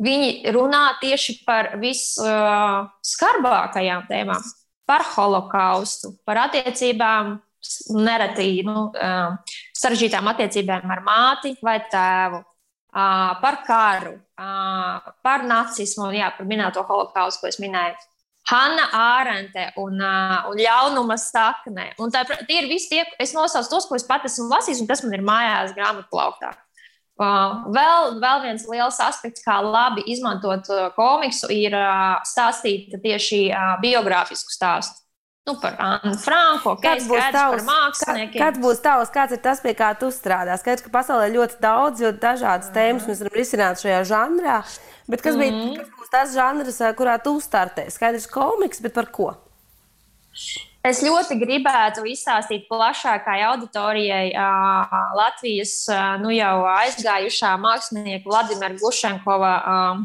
[0.00, 4.42] Viņi runā tieši par visskarbākajām uh, tēmām,
[4.88, 7.40] par holokaustu, par attiecībām,
[8.00, 9.36] nereti nu, uh,
[9.76, 12.46] sarežģītām attiecībām ar māti vai tēvu, uh,
[13.42, 17.94] par karu, uh, par nacismu un jā, par minēto holokaustu, ko es minēju.
[18.50, 21.92] Hanna Ārente un, uh, un ļaunuma sakne.
[22.00, 24.88] Un tā, tie ir visi tie, es nosaucu tos, ko es pats esmu lasījis, un
[24.88, 26.50] tas man ir mājās grāmatu plauktā.
[27.20, 31.76] Vēl, vēl viens liels aspekts, kā labi izmantot komiksu, ir
[32.24, 33.50] stāstīt tieši
[33.82, 35.00] biogrāfisku stāstu.
[35.48, 38.36] Nu, par Annu Franko, kāds būs tavs mākslinieks.
[38.38, 40.54] Kad būs tavs, kāds ir tas, pie kā tu strādā?
[40.60, 44.58] Skaidrs, ka pasaulē ļoti daudz, ļoti dažādas tēmas mēs varam risināt šajā žanrā.
[45.10, 45.70] Bet kas, mm -hmm.
[45.72, 47.88] bija, kas būs tas žanrs, kurā tu startē?
[47.90, 49.32] Skaidrs, komiks, bet par ko?
[50.86, 59.52] Es ļoti gribētu izstāstīt plašākai auditorijai uh, Latvijas uh, nu jau aizgājušā mākslinieka Vladimira Glušenkova
[59.60, 60.00] uh,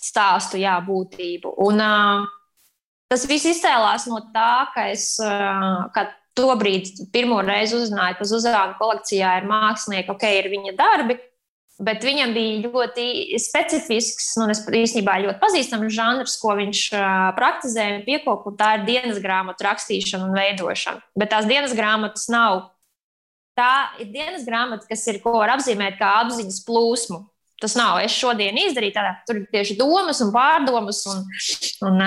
[0.00, 1.52] stāstu jā, būtību.
[1.66, 2.24] Un, uh,
[3.12, 8.78] tas viss izcēlās no tā, ka es uh, kad tobrīd pirmo reizi uzzināju, ka Zuzāna
[8.80, 11.20] kolekcijā ir mākslinieki, ok, ir viņa darbi,
[11.76, 16.80] Bet viņam bija ļoti specifisks, nu, īstenībā ļoti pazīstams žanrs, ko viņš
[17.36, 18.54] praktizē un piekopa.
[18.56, 21.04] Tā ir dienas grāmatu rakstīšana un veidošana.
[21.20, 22.70] Bet tās dienas grāmatas nav.
[23.56, 27.20] Tā ir dienas grāmata, kas ir, ko var apzīmēt kā apziņas plūsmu.
[27.60, 28.00] Tas nav.
[28.04, 31.22] Es šodien izdarīju tādā, tur ir tieši domas un pārdomas un,
[31.88, 32.02] un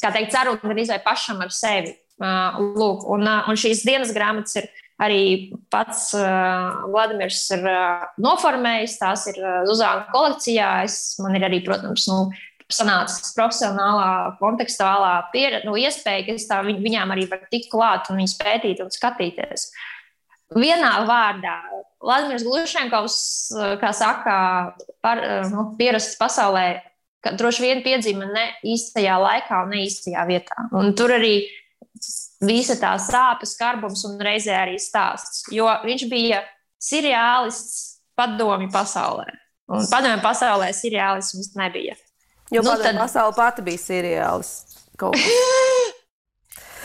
[0.00, 1.96] kā teikt, saruna arī pašam ar sevi.
[2.20, 4.66] Lūk, un, un šīs dienas grāmatas ir
[5.00, 5.22] arī
[5.72, 8.98] pats uh, Vladimirs ir uh, noformējis.
[9.00, 10.70] Tās ir uh, Zuzāna kolekcijā.
[10.86, 12.22] Es, man ir arī, protams, nu,
[12.70, 18.10] sanācis profesionālā, kontekstuālā pieredze, nu, iespēja, ka es tā viņ, viņām arī varu tikt klāt
[18.10, 19.70] un viņus pētīt un skatīties.
[20.54, 21.56] Vienā vārdā,
[22.02, 23.16] Vladimirs Glušenkovs,
[23.82, 24.36] kā saka,
[25.02, 25.20] par,
[25.50, 26.80] nu, pierasts pasaulē,
[27.22, 30.66] ka droši vien piedzima ne īstajā laikā ne īstajā vietā.
[30.74, 31.34] Un tur arī
[32.44, 35.44] visa tā sāpes, skarbums un reizē arī stāsts.
[35.52, 36.42] Jo viņš bija
[36.80, 39.28] seriālists padomju pasaulē.
[39.70, 41.96] Un padomju pasaulē seriālisms nebija.
[42.50, 42.98] Jo nu, tad...
[42.98, 44.78] pasaule pati bija seriālists.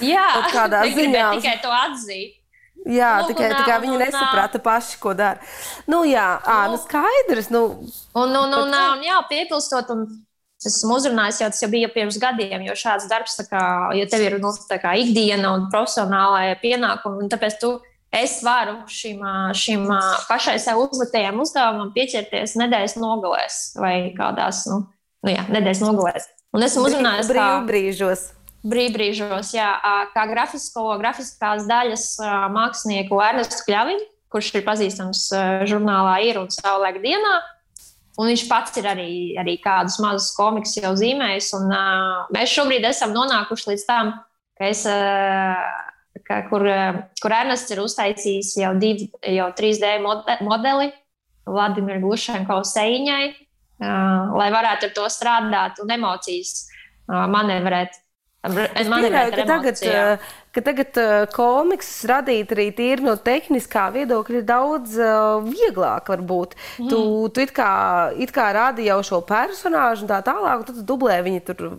[0.04, 2.42] Jā, kādā ziņā tikai to atzīt.
[2.86, 5.42] Jā, nu, tikai, un, tikai viņi un, nesaprata paši, ko dara.
[5.90, 7.48] Nu, jā, nu, ā, nu skaidrs.
[7.50, 7.62] Nu,
[8.14, 10.04] un, un, un, un, jā, piepilstot, un
[10.70, 13.66] esmu uzrunājis, jau tas jau bija pirms gadiem, jo šāds darbs, kā,
[13.98, 14.54] ja tev ir nu,
[15.02, 17.76] ikdiena un profesionālajā pienākuma, un tāpēc tu
[18.16, 19.22] es varu šim,
[19.58, 19.86] šim
[20.30, 24.82] pašai sev uzliktajam uzdevumam pieķerties nedēļas nogalēs vai kādās nu,
[25.26, 26.30] nu jā, nedēļas nogalēs.
[26.56, 28.30] Un esmu uzrunājis brīvbrīžos.
[28.66, 29.68] Brīvbrīžos, jā,
[30.16, 32.06] kā grafisko, grafiskās daļas
[32.56, 35.28] mākslinieku Ernestu Kļaviņu, kurš ir pazīstams
[35.70, 37.36] žurnālā Ir un Saulēk dienā.
[38.16, 39.10] Un viņš pats ir arī,
[39.40, 41.50] arī kādus mazus komiksus jau zīmējis.
[41.58, 44.14] Un, uh, mēs šobrīd esam nonākuši līdz tam,
[44.56, 49.98] ka es, uh, ka, kur, uh, kur Ernests ir uztaisījis jau, div, jau 3D
[50.48, 50.94] modeli.
[51.46, 58.00] Vladimirai Glušenko sēņai, uh, lai varētu ar to strādāt un emocijas uh, manevrēt.
[58.46, 59.82] Es pieļauju, ka tagad,
[60.56, 66.12] ka tagad uh, komiks radīt arī tīri no tehniskā viedokļa ir daudz uh, vieglāk.
[66.14, 66.56] Varbūt.
[66.80, 66.90] Mm.
[66.92, 67.02] Tu,
[67.34, 67.70] tu it kā,
[68.22, 71.76] it kā rādi jau šo personāžu un tā tālāk, un tad tu dublē viņu, tur,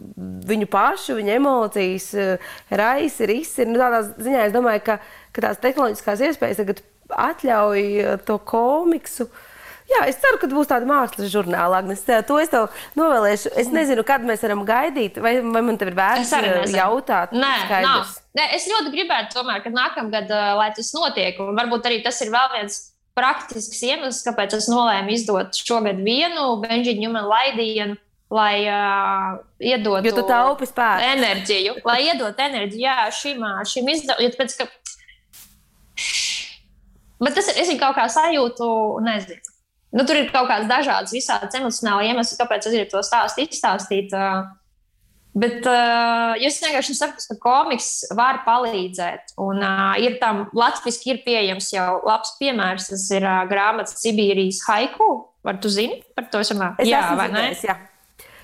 [0.51, 2.13] viņu pašu, viņa emocijas,
[2.83, 3.69] raisi, risi.
[3.69, 5.01] Nu, tādā ziņā es domāju, ka,
[5.37, 6.87] ka tās tehnoloģiskās iespējas tagad
[7.31, 7.85] atļauj
[8.27, 9.31] to komiksu.
[9.31, 9.46] Uh,
[9.87, 12.03] Jā, es ceru, ka būs tāda mākslas žurnāla, Agnēs.
[12.27, 12.67] To es tev
[12.99, 13.53] novēlēšu.
[13.61, 17.35] Es nezinu, kad mēs varam gaidīt, vai, vai man te ir vērts jautāt.
[17.37, 17.53] Nē,
[17.85, 18.11] nav.
[18.37, 22.35] Nē, es ļoti gribētu, tomēr, ka nākamgad, lai tas notiek, un varbūt arī tas ir
[22.35, 22.81] vēl viens
[23.17, 28.01] praktisks iemesls, kāpēc es nolēmu izdot šogad vienu Benžīnu Ņūmenu laidienu.
[28.27, 30.03] Lai uh, iedotu
[31.07, 34.51] enerģiju, lai iedotu enerģiju jā, šim, šim izdevumam.
[34.59, 34.67] Ka...
[37.23, 38.67] Bet tas ir, es kaut kā sajūtu,
[39.07, 39.55] nezinu.
[39.97, 44.13] Nu, tur ir kaut kādas dažādas, visādas emocionāli iemesli, kāpēc es gribu to stāstu izstāstīt.
[45.37, 49.35] Bet uh, es vienkārši saprotu, ka komiks var palīdzēt.
[49.45, 52.89] Un uh, ir tam latviešu ir pieejams jau labs piemērs.
[52.93, 55.11] Tas ir uh, grāmatas Sibīrijas haiku.
[55.45, 56.41] Vai tu zini par to?
[56.41, 56.73] Esmu?
[56.89, 57.51] Jā, vai ne?
[57.61, 57.77] Jā.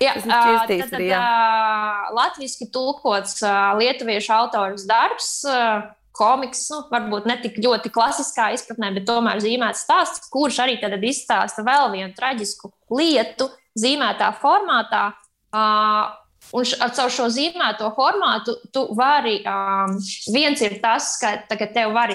[0.03, 0.29] Jā, uh,
[0.69, 5.35] tad, tad, uh, latviešu tulkots uh, lietuviešu autors darbs.
[5.49, 5.85] Uh,
[6.15, 10.77] komiks, nu, varbūt ne tik ļoti klasiskā izpratnē, bet tomēr zīmēts stāsts, kurš arī
[11.09, 13.49] izstāsta vēl vienu traģisku lietu
[13.79, 15.11] zīmētā formātā.
[15.53, 16.19] Uh,
[16.51, 19.95] Un ar šo zīmēto formātu tu vari, um,
[20.33, 22.11] viens ir tas, ka tagad tev var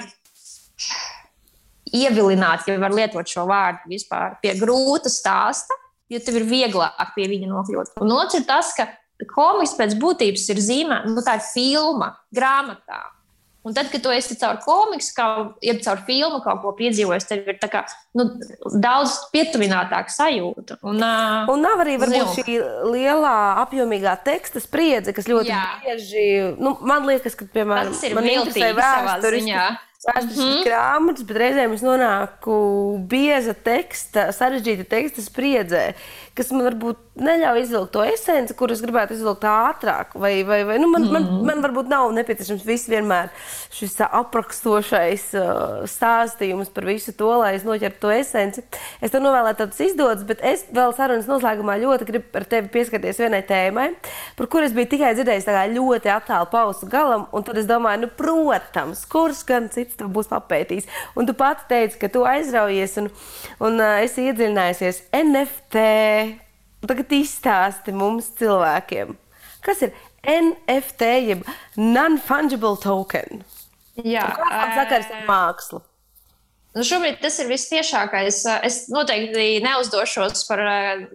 [1.89, 5.75] ievilināt, ja var lietot šo vārdu vispār, pie grūta stāsta,
[6.13, 7.95] jo tev ir vieglāk pie viņa nokļūt.
[8.05, 8.87] Un otrs ir tas, ka
[9.33, 13.01] komiks pēc būtības ir zīmēta, nu, tā ir filma, grāmatā.
[13.67, 15.25] Un tad, kad tu esi caur komiksu, kā
[15.67, 17.81] jau caur filmu kaut ko piedzīvojis, tev ir kā,
[18.15, 18.25] nu,
[18.79, 20.79] daudz pietuvinātāka sajūta.
[20.87, 22.55] Un, uh, un nav arī varbūt, šī
[22.93, 23.35] lielā
[23.65, 25.65] apjomīgā teksta spriedze, kas ļoti Jā.
[25.83, 29.59] bieži, nu, man liekas, ka, piemēram, man interesē vēsturiski
[30.07, 30.63] vēsturiskas mm -hmm.
[30.63, 32.55] grāmatas, bet reizēm es nonāku
[33.11, 35.93] bieza teksta, sarežģīta teksta spriedzē,
[36.35, 40.13] kas man varbūt neļauj izvilkt to esenci, kuras gribētu izvilkt ātrāk.
[40.15, 41.11] Vai, vai, vai, nu man, mm -hmm.
[41.11, 41.45] man, mhm.
[41.45, 43.29] man varbūt nav nepieciešams viss vienmēr
[43.71, 48.63] šis aprakstošais uh, stāstījums par visu to, lai es noķertu to esenci.
[49.01, 53.19] Es tev novēlētu tādus izdodas, bet es vēl sarunas noslēgumā ļoti gribu ar tevi pieskarties
[53.19, 53.93] vienai tēmai,
[54.37, 58.07] par kuru es biju tikai dzirdējis ļoti attālu pausu galam, un tad es domāju, nu,
[58.07, 60.89] protams, kurš gan cits to būs papētījis.
[61.17, 63.09] Un tu pats teici, ka tu aizraujies un,
[63.63, 65.85] un uh, esi iedziļinājusies NFT.
[66.89, 69.17] Tagad izstāsti mums cilvēkiem,
[69.65, 73.43] kas ir NFT, jeb non-fungible token.
[73.99, 75.83] Jā, kāds tam sakars ar mākslu?
[76.77, 78.43] Nu šobrīd tas ir vistiešākais.
[78.63, 80.61] Es noteikti neuzdošos par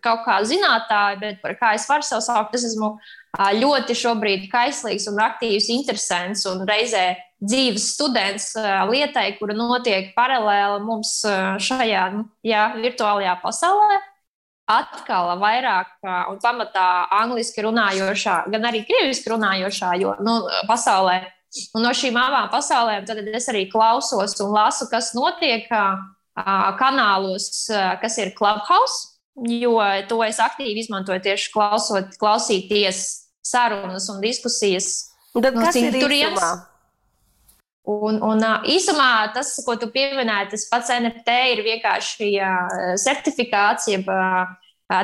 [0.03, 2.97] kaut kādu zinātnēju, bet par kā es varu sev saukt, es esmu
[3.61, 7.07] ļoti šobrīd kaislīgs un aktīvs interesants un reizē
[7.45, 8.51] dzīves students
[8.91, 11.21] lietai, kura notiek paralēli mums
[11.65, 14.01] šajā nu, jā, virtuālajā pasaulē
[14.71, 15.93] atkal vairāk
[16.33, 21.21] un pamatā angliski runājošā, gan arī krieviski runājošā jo, nu, pasaulē.
[21.77, 23.05] Un no šīm abām pasaulēm
[23.37, 25.69] es arī klausos un lasu, kas notiek
[26.81, 27.69] kanālos,
[28.01, 29.77] kas ir Clubhouse, jo
[30.09, 33.05] to es aktīvi izmantoju tieši klausot, klausīties
[33.45, 35.13] sarunas un diskusijas.
[35.35, 36.43] Tad, no kas ir turienes?
[37.85, 42.31] Un, un īsumā tas, ko tu pieminēji, tas pats NFT ir vienkārši
[43.03, 44.01] certifikācija,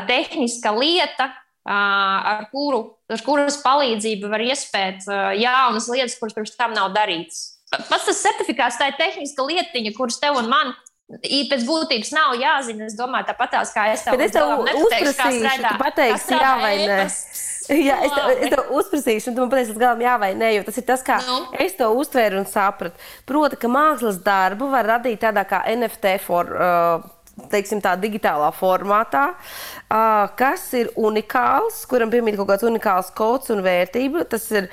[0.09, 1.29] tehniska lieta,
[1.69, 2.81] ar, kuru,
[3.13, 5.05] ar kuras palīdzību var iespēt
[5.37, 7.61] jaunas lietas, kuras pirms tam nav darītas.
[7.71, 10.73] Pats tas certifikāts, tā ir tehniska lietiņa, kuras tev un man
[11.21, 12.89] pēc būtības nav jāzina.
[12.89, 16.99] Es domāju, tāpatās kā es tev, es tev uzprasīšu, tu pateiksi jā vai nē.
[17.89, 20.67] Jā, es tev, es tev uzprasīšu, un tu man pateiksi galam, jā vai nē, jo
[20.67, 21.39] tas ir tas, kā no.
[21.45, 21.61] Nu.
[21.63, 22.99] es to uztvēru un sapratu.
[23.29, 29.31] Proti, ka mākslas darbu var radīt tādā kā NFT for, uh, teiksim, tā digitālā formātā,
[29.33, 34.27] uh, kas ir unikāls, kuram piemīt kaut kāds unikāls kods un vērtība.
[34.31, 34.71] Tas ir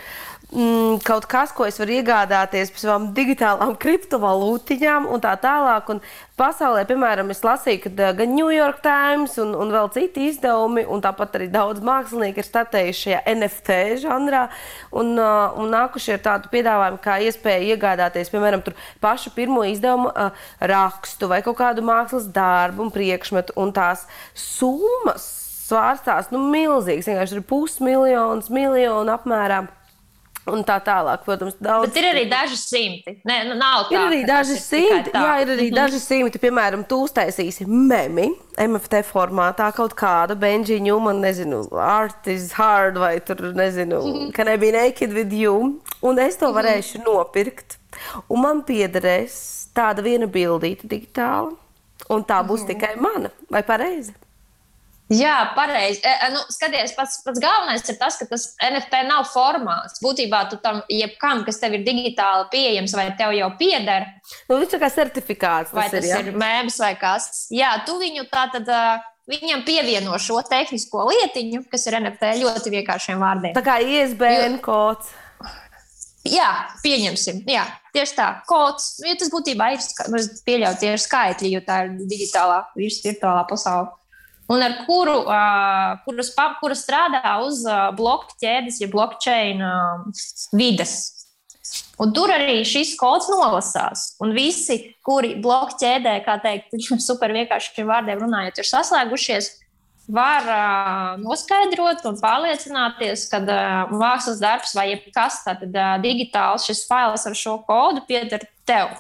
[0.54, 5.90] mm, kaut kas, ko es varu iegādāties par savām digitālām kriptovalūtiņām un tā tālāk.
[5.94, 6.02] Un
[6.40, 10.86] pasaulē, piemēram, es lasīju, ka uh, gan New York Times un, un vēl citi izdevumi,
[10.88, 14.46] un tāpat arī daudz mākslinieki ir statējuši šajā NFT žanrā
[14.92, 18.64] un, uh, un nākuši ar tādu piedāvājumu, kā iespēja iegādāties, piemēram,
[19.04, 25.28] pašu pirmo izdevumu uh, rakstu vai kaut kādu mākslas darbu un priekšmetu, un tās summas
[25.68, 29.66] svārstās nu, milzīgas, vienkārši ir pusmiljons, miljonu apmērā.
[30.48, 31.24] Un tā tālāk.
[31.26, 31.88] Protams, daudz.
[31.88, 33.14] Bet ir arī daži simti.
[33.28, 35.76] Ne, nu, nav tā, Ir arī daži ir simti, jā, ir arī Mhm.
[35.76, 36.40] daži simti.
[36.40, 43.20] Piemēram, tu uztaisīsi memi, MFT formātā kaut kādu benžiņu, man nezinu, art is hard vai
[43.20, 44.34] tur, nezinu, Mhm.
[44.34, 47.78] can I be naked with you, un es to varēšu nopirkt.
[48.30, 51.56] Un man piederēs tāda viena bildīta digitāla,
[52.10, 52.68] un tā būs Mhm.
[52.68, 54.14] tikai mana, vai pareizi?
[55.08, 56.02] Jā, pareizi.
[56.04, 60.02] E, e, nu, skaties, pats, pats galvenais ir tas, ka tas NFT nav formāts.
[60.04, 64.10] Būtībā tu tam jebkam, kas tev ir digitāli pieejams, vai tev jau pieder,
[64.50, 65.72] Nu, viņš ir kā certifikāts.
[65.72, 66.20] vai Tas ir, jā.
[66.26, 67.48] ir mēms vai kas.
[67.54, 68.68] Jā, tu viņu tā tad.
[68.68, 68.98] ā,
[69.28, 73.52] Viņam pievieno šo tehnisko lietiņu, kas ir NFT ļoti vienkāršiem vārdiem.
[73.58, 75.10] Tā kā ISBN kods.
[76.24, 76.48] Jā,
[76.80, 77.42] pieņemsim.
[77.52, 78.28] Jā, tieši tā.
[78.48, 79.02] Kods.
[79.04, 79.84] Ja tas būtībā ir
[80.14, 83.92] nu, tie ir skaitļi, jo tā ir digitālā, virtuālā pasaule.
[84.48, 86.32] Un ar kuru, uh, kuras,
[86.62, 90.06] kura strādā uz uh, bloku ķēdes, ja blockchain uh,
[90.56, 90.96] vides.
[92.00, 94.14] Un tur arī šis kods nolasās.
[94.24, 96.78] Un visi, kuri bloku ķēdē, kā teikt,
[97.10, 99.50] super vienkāršiem vārdiem runājot, ir saslēgušies,
[100.08, 106.86] var uh, noskaidrot un pārliecināties, ka uh, mākslas darbs vai jebkas tāds uh, digitāls, šis
[106.88, 108.96] fails ar šo kodu pieder tev.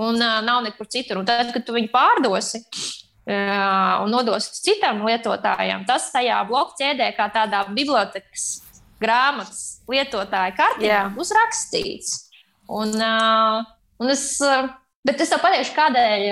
[0.00, 1.20] Un uh, nav nekur citur.
[1.20, 2.64] Un tad, kad tu viņu pārdosi
[3.30, 8.62] un nodosi citam lietotājam, tas tajā bloku ķēdē, kā tādā bibliotekas
[9.00, 12.16] grāmatas lietotāja kartē, būs rakstīts.
[12.70, 13.64] Un, uh,
[13.98, 14.68] un es, uh,
[15.06, 16.26] bet es tev pateikšu, kādēļ,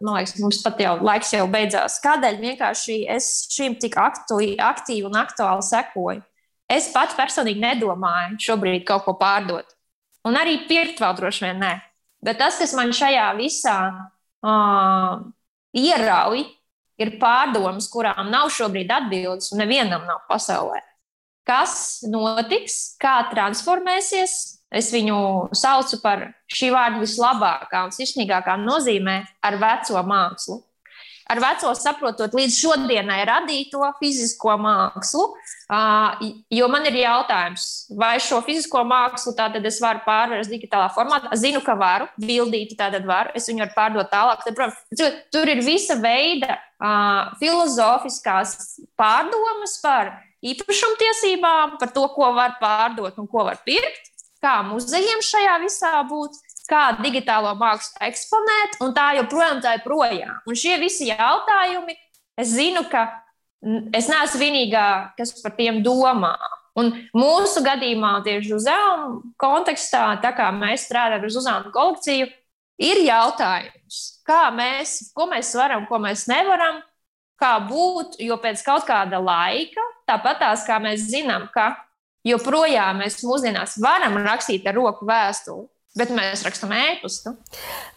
[0.00, 2.00] man liekas, mums pat jau laiks jau beidzās.
[2.04, 6.24] Kādēļ vienkārši es šim tik aktu- aktīvi un aktuāli sekoju?
[6.70, 9.76] Es pat personīgi nedomāju šobrīd kaut ko pārdot.
[10.24, 11.74] Un arī pirkt vēl droši vien nē.
[12.24, 15.20] Bet tas, kas man šajā visā uh,
[15.74, 16.44] ierauj,
[17.00, 20.80] ir pārdomas, kurām nav šobrīd atbildes, un nevienam nav pasaulē.
[21.44, 24.36] Kas notiks, kā transformēsies?
[24.74, 25.16] Es viņu
[25.54, 30.62] saucu par šī vārda vislabākā un sirsnīgākā nozīmē ar veco mākslu.
[31.24, 35.22] Ar veco saprotot līdz šodienai radīto fizisko mākslu,
[36.52, 37.64] jo man ir jautājums,
[37.96, 41.32] vai šo fizisko mākslu tātad es varu pārvērst digitālā formātā.
[41.40, 44.44] Zinu, ka varu, bildīti tātad varu, es viņu varu pārdot tālāk.
[44.44, 46.58] Tad, protams, tur- ir visa veida
[47.40, 48.56] filozofiskās
[49.00, 54.12] pārdomas par īpašumtiesībām, par to, ko var pārdot un ko var pirkt,
[54.44, 56.36] kā muzejiem šajā visā būt,
[56.70, 60.40] kā digitālo mākslu eksponēt, un tā joprojām tā ir projām.
[60.48, 61.96] Un šie visi jautājumi,
[62.40, 63.06] es zinu, ka
[63.94, 64.86] es neesmu vienīgā,
[65.18, 66.34] kas par tiem domā.
[66.78, 72.26] Un mūsu gadījumā, tieši uzdevuma kontekstā, tā kā mēs strādājam uz uzdevuma kolekciju,
[72.82, 76.80] ir jautājums, kā mēs, ko mēs varam, ko mēs nevaram,
[77.40, 81.72] kā būt, jo pēc kaut kāda laika, tāpat tās kā mēs zinām, ka
[82.26, 87.36] joprojām mēs mūsdienās varam rakstīt ar roku vēstuli, bet mēs rakstām ēpastu.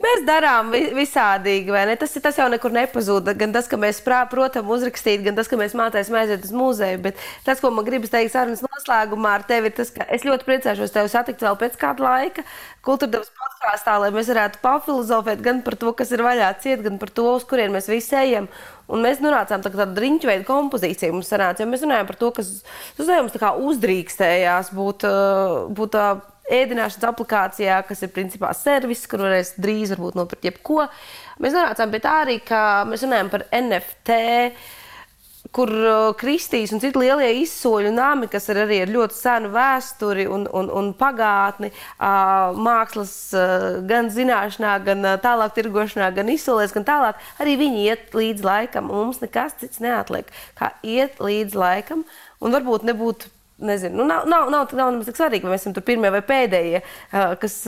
[0.04, 1.96] Mēs darām vi- visādīgi, vai ne?
[1.98, 3.32] Tas, tas jau nekur nepazūd.
[3.38, 7.02] Gan tas, ka mēs prā- protam uzrakstīt, gan tas, ka mēs mācāmies aiziet uz muzeju.
[7.02, 10.46] Bet tas, ko man gribas teikt sarunas noslēgumā ar tevi, ir tas, ka es ļoti
[10.46, 12.46] priecāšos tevi satikt vēl pēc kāda laika
[12.86, 17.10] kultūrdevas podkāstā, lai mēs varētu papilozofēt gan par to, kas ir vaļā ciet, gan par
[17.10, 18.48] to, uz kurien mēs visi ejam.
[18.88, 21.12] Un mēs nonācām tā, tādu riņķu veidu kompozīciju.
[21.12, 22.64] Mums sanāca, jo mēs runājam par to, kas
[22.98, 25.04] uzdevums uzdrīkstējās būt,
[25.74, 26.22] būt tā
[26.54, 30.88] ēdināšanas aplikācijā, kas ir principā servis, kur varēs drīz varbūt nopirkt jebko.
[31.44, 34.20] Mēs nonācām pie tā arī, ka mēs runājam par NFT.
[35.56, 40.26] Kur uh, Kristīs un citi lielie izsoļu nami, kas ir arī ar ļoti senu vēsturi
[40.28, 46.88] un, un, un pagātni, uh, mākslas, uh, gan zināšanā, gan tālāk tirgošanā, gan izsolēs, gan
[46.90, 48.92] tālāk, arī viņi iet līdz laikam.
[48.92, 50.28] Mums nekas cits neatliek,
[50.60, 52.04] kā iet līdz laikam.
[52.44, 55.76] Un varbūt nebūtu, nezinu, nu, nav, nav, nav, nav nemaz tik svarīgi, vai mēs esam
[55.76, 56.82] tur pirmie vai pēdējie,
[57.42, 57.60] kas,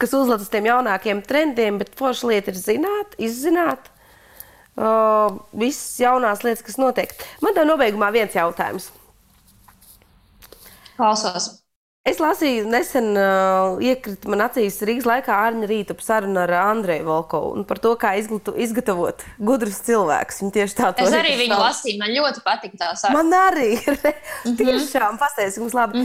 [0.00, 3.90] kas uzlec uz tiem jaunākiem trendiem, bet forša lieta ir zināt, izzināt.
[4.74, 7.12] Uh, visas jaunās lietas, kas notiek.
[7.44, 8.88] Man te nobeigumā viens jautājums.
[10.96, 11.63] Klausos.
[12.04, 17.54] Es lasīju, nesen uh, iekrita man acīs Rīgas laikā Arņa Rīta saruna ar Andreju Volkovu
[17.56, 20.42] un par to, kā izglatu, izgatavot gudrus cilvēkus.
[20.42, 23.22] Viņa tieši tā to Es arī viņu lasīju, man ļoti patīk tā saruna.
[23.22, 23.96] Man arī ir.
[24.44, 26.04] Tiešām pastāstīt, mums labi.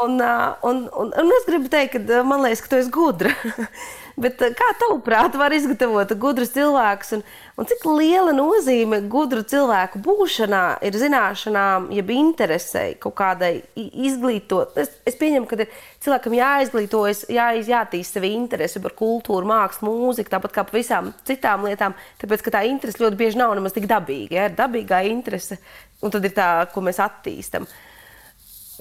[0.00, 2.94] Un, uh, un, un, un es gribu teikt, ka uh, man liekas, ka tu esi
[2.94, 3.34] gudra.
[4.18, 7.12] Bet uh, kā tavuprāt, var izgatavot gudrus cilvēkus?
[7.16, 7.22] Un,
[7.60, 14.74] un cik liela nozīme gudru cilvēku būšanā ir zināšanām, jeb interesei kaut kādai izglītot?
[14.82, 15.68] Es, es pieņemu, ka
[16.04, 21.68] cilvēkam jāizglītojas, jā, jātīst sevi interesi par kultūru, mākslu, mūziku, tāpat kā par visām citām
[21.68, 21.94] lietām.
[22.18, 24.34] Tāpēc, ka tā interese ļoti bieži nav nemaz tik dabīga.
[24.34, 24.48] Ja?
[24.50, 25.60] Ir dabīgā interese,
[26.02, 27.70] un tad ir tā, ko mēs attīstam.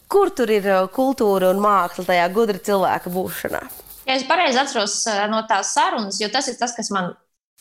[0.08, 3.68] Kur tur ir uh, kultūra un māksla tajā gudra cilvēka būšanā?
[4.08, 7.12] Ja es pareizi atceros no tās sarunas, jo tas ir tas, kas man,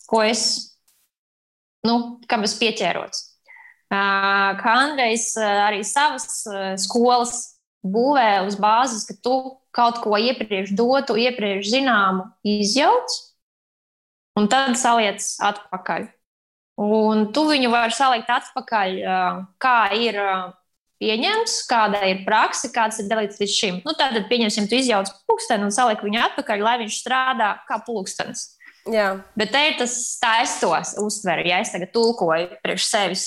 [0.07, 0.43] ko es,
[1.83, 3.25] nu, kam es pieķēros.
[3.91, 6.43] Kā Andrejs arī savas
[6.83, 7.35] skolas
[7.87, 9.35] būvē uz bāzes, ka tu
[9.75, 13.17] kaut ko iepriekš dotu, iepriekš zināmu, izjauc,
[14.39, 16.07] un tad saliec atpakaļ.
[16.77, 18.97] Un tu viņu vari salikt atpakaļ,
[19.59, 20.19] kā ir
[21.01, 23.79] pieņemts, kāda ir praksa, kāds ir dalīts līdz šim.
[23.85, 28.53] Nu, tad, pieņemsim, tu izjauc pulksteni un saliek viņu atpakaļ, lai viņš strādā kā pulkstenis.
[28.87, 29.09] Jā.
[29.37, 30.71] Bet te ir tas, tā es to
[31.03, 33.25] uztveru, ja es tagad tulkoju priekš sevis.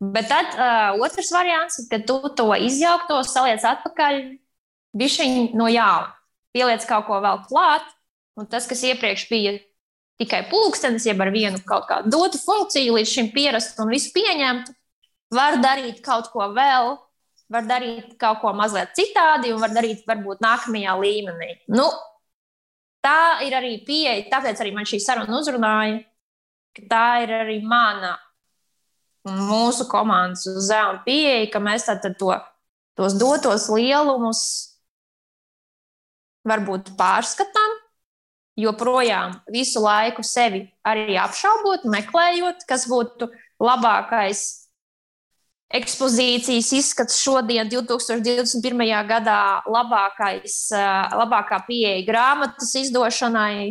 [0.00, 4.22] Bet tad uh, otrs variants, kad tu to izjaukto, saliec atpakaļ,
[4.96, 6.14] bišķiņ no jauna.
[6.56, 7.84] Pieliec kaut ko vēl klāt,
[8.40, 9.58] un tas, kas iepriekš bija
[10.20, 14.74] tikai pulkstenis, jeb ar vienu kaut kādu dotu funkciju, līdz šim pierastu un visu pieņemtu,
[15.34, 16.94] var darīt kaut ko vēl,
[17.50, 21.50] var darīt kaut ko mazliet citādi un var darīt varbūt nākamajā līmenī.
[21.74, 21.88] Nu,
[23.04, 26.00] tā ir arī pieeja, tāpēc arī man šī saruna uzrunāja,
[26.76, 28.16] ka tā ir arī mana
[29.28, 32.32] un mūsu komandas uzdevuma pieeja, ka mēs tātad to,
[32.96, 34.42] tos dotos lielumus
[36.48, 37.76] varbūt pārskatām,
[38.60, 43.28] joprojām visu laiku sevi arī apšaubot, meklējot, kas būtu
[43.60, 44.59] labākais
[45.70, 48.80] ekspozīcijas izskats šodien, 2021.
[49.06, 50.56] gadā, labākais,
[51.14, 53.70] labākā pieeja grāmatas izdošanai,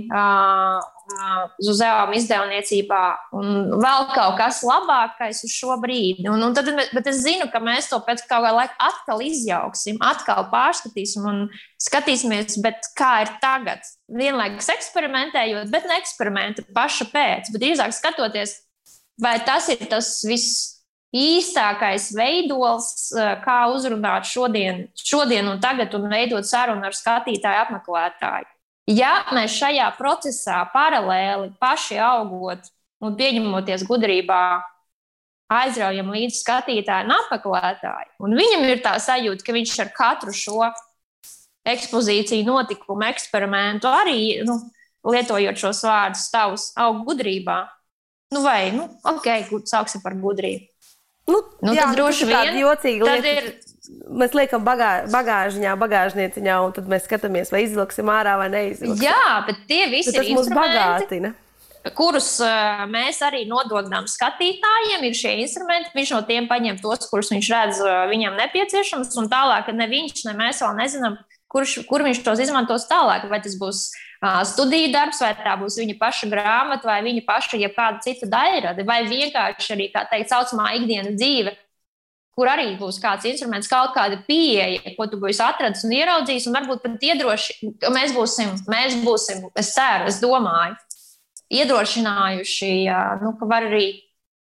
[1.59, 3.01] uz uzdevuma izdevniecībā,
[3.35, 6.29] un vēl kaut kas labākais uz šo brīdi.
[6.31, 10.47] Un, un tad, bet es zinu, ka mēs to pēc kāda laika atkal izjauksim, atkal
[10.53, 11.45] pārskatīsim un
[11.81, 12.61] skatīsimies,
[12.95, 13.83] kā ir tagad.
[14.07, 18.61] Vienlaikus eksperimentējot, bet ne eksperimenta paša pēc, bet drīzāk skatoties,
[19.19, 20.78] vai tas ir tas viss
[21.15, 23.09] īstākais veidols,
[23.43, 28.49] kā uzrunāt šodien, šodien un tagad un veidot sarunu ar skatītāju apmeklētāju.
[28.89, 32.69] Ja mēs šajā procesā paralēli paši augot
[33.05, 34.41] un pieņemoties gudrībā,
[35.49, 40.69] aizraujam līdz skatītāju un apmeklētāju, un viņam ir tā sajūta, ka viņš ar katru šo
[41.69, 44.57] ekspozīciju, notikumu, eksperimentu arī nu,
[45.09, 47.61] lietojot šos vārdus, tavus aug gudrībā.
[48.33, 49.27] Nu, vai, nu, ok,
[49.69, 50.69] sāksim par gudrību.
[51.29, 53.51] Nu, nu, jā, tad droši vien jocīgi tad ir.
[53.89, 59.01] Mēs liekam bagā, bagāžņā, bagāžnieciņā, un tad mēs skatāmies, vai izliksim ārā vai neizliksim.
[59.01, 61.31] Jā, bet tie visi bet tas mūs bagātina.
[61.97, 65.93] Kurus uh, mēs arī nododam skatītājiem, ir šie instrumenti.
[65.95, 70.25] Viņš no tiem paņem tos, kurus viņš redz, uh, viņam nepieciešams, un tālāk, ne viņš,
[70.27, 71.17] ne mēs vēl nezinām,
[71.49, 73.25] kurš, kur viņš tos izmantos tālāk.
[73.31, 77.59] Vai tas būs uh, studiju darbs, vai tā būs viņa paša grāmata, vai viņa paša
[77.61, 81.55] jebkāda cita daļrade, vai vienkārši arī tā teikt, saucamā ikdienas dzīve.
[82.35, 86.55] Kur arī būs kāds instruments, kaut kāda pieeja, ko tu būsi atradzis un ieraudzījis, un
[86.55, 90.77] varbūt pat iedroši, ka mēs būsim, mēs būsim, es ceru, es domāju,
[91.51, 92.71] iedrošinājuši,
[93.23, 93.89] nu, ka var arī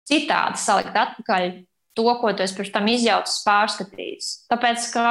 [0.09, 1.49] citādi salikt atpakaļ
[1.93, 4.32] to, ko tu esi pirms tam izjaucis, pārskatījis.
[4.49, 5.05] Tāpēc, ka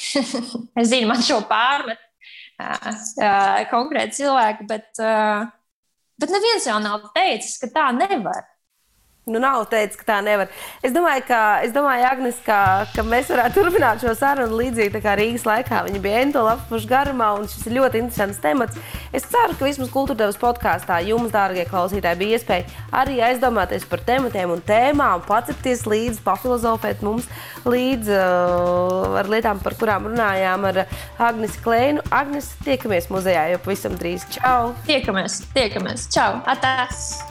[0.80, 2.11] es zinu, man šo pārmet uh,
[3.70, 5.46] konkrēti cilvēki, bet, uh,
[6.20, 8.51] bet neviens jau nav teicis, ka tā nevar.
[9.22, 10.48] Nu, nav teicis, ka tā nevar.
[10.82, 12.56] Es domāju, ka, es domāju Agnes, ka,
[12.90, 15.84] ka mēs varētu turpināt šo sarunu līdzīgi kā Rīgas laikā.
[15.86, 18.80] Viņa bija entola apakšu garumā, un šis ir ļoti interesants temats.
[19.14, 24.56] Es ceru, ka vismaz kultūrdevas podkāstā jums, dārgie klausītāji, bija iespēja arī aizdomāties par tematiem
[24.56, 27.28] un tēmām, pacepties līdzi, pafilozofēt mums
[27.62, 30.80] līdzi uh, ar lietām, par kurām runājām ar
[31.28, 32.02] Agnes Klēnu.
[32.10, 34.26] Agnes, tiekamies muzejā jau pavisam drīz.
[34.34, 34.72] Čau!
[34.90, 36.08] Tiekamies, tiekamies!
[36.10, 36.32] Čau!
[36.50, 37.22] Atās!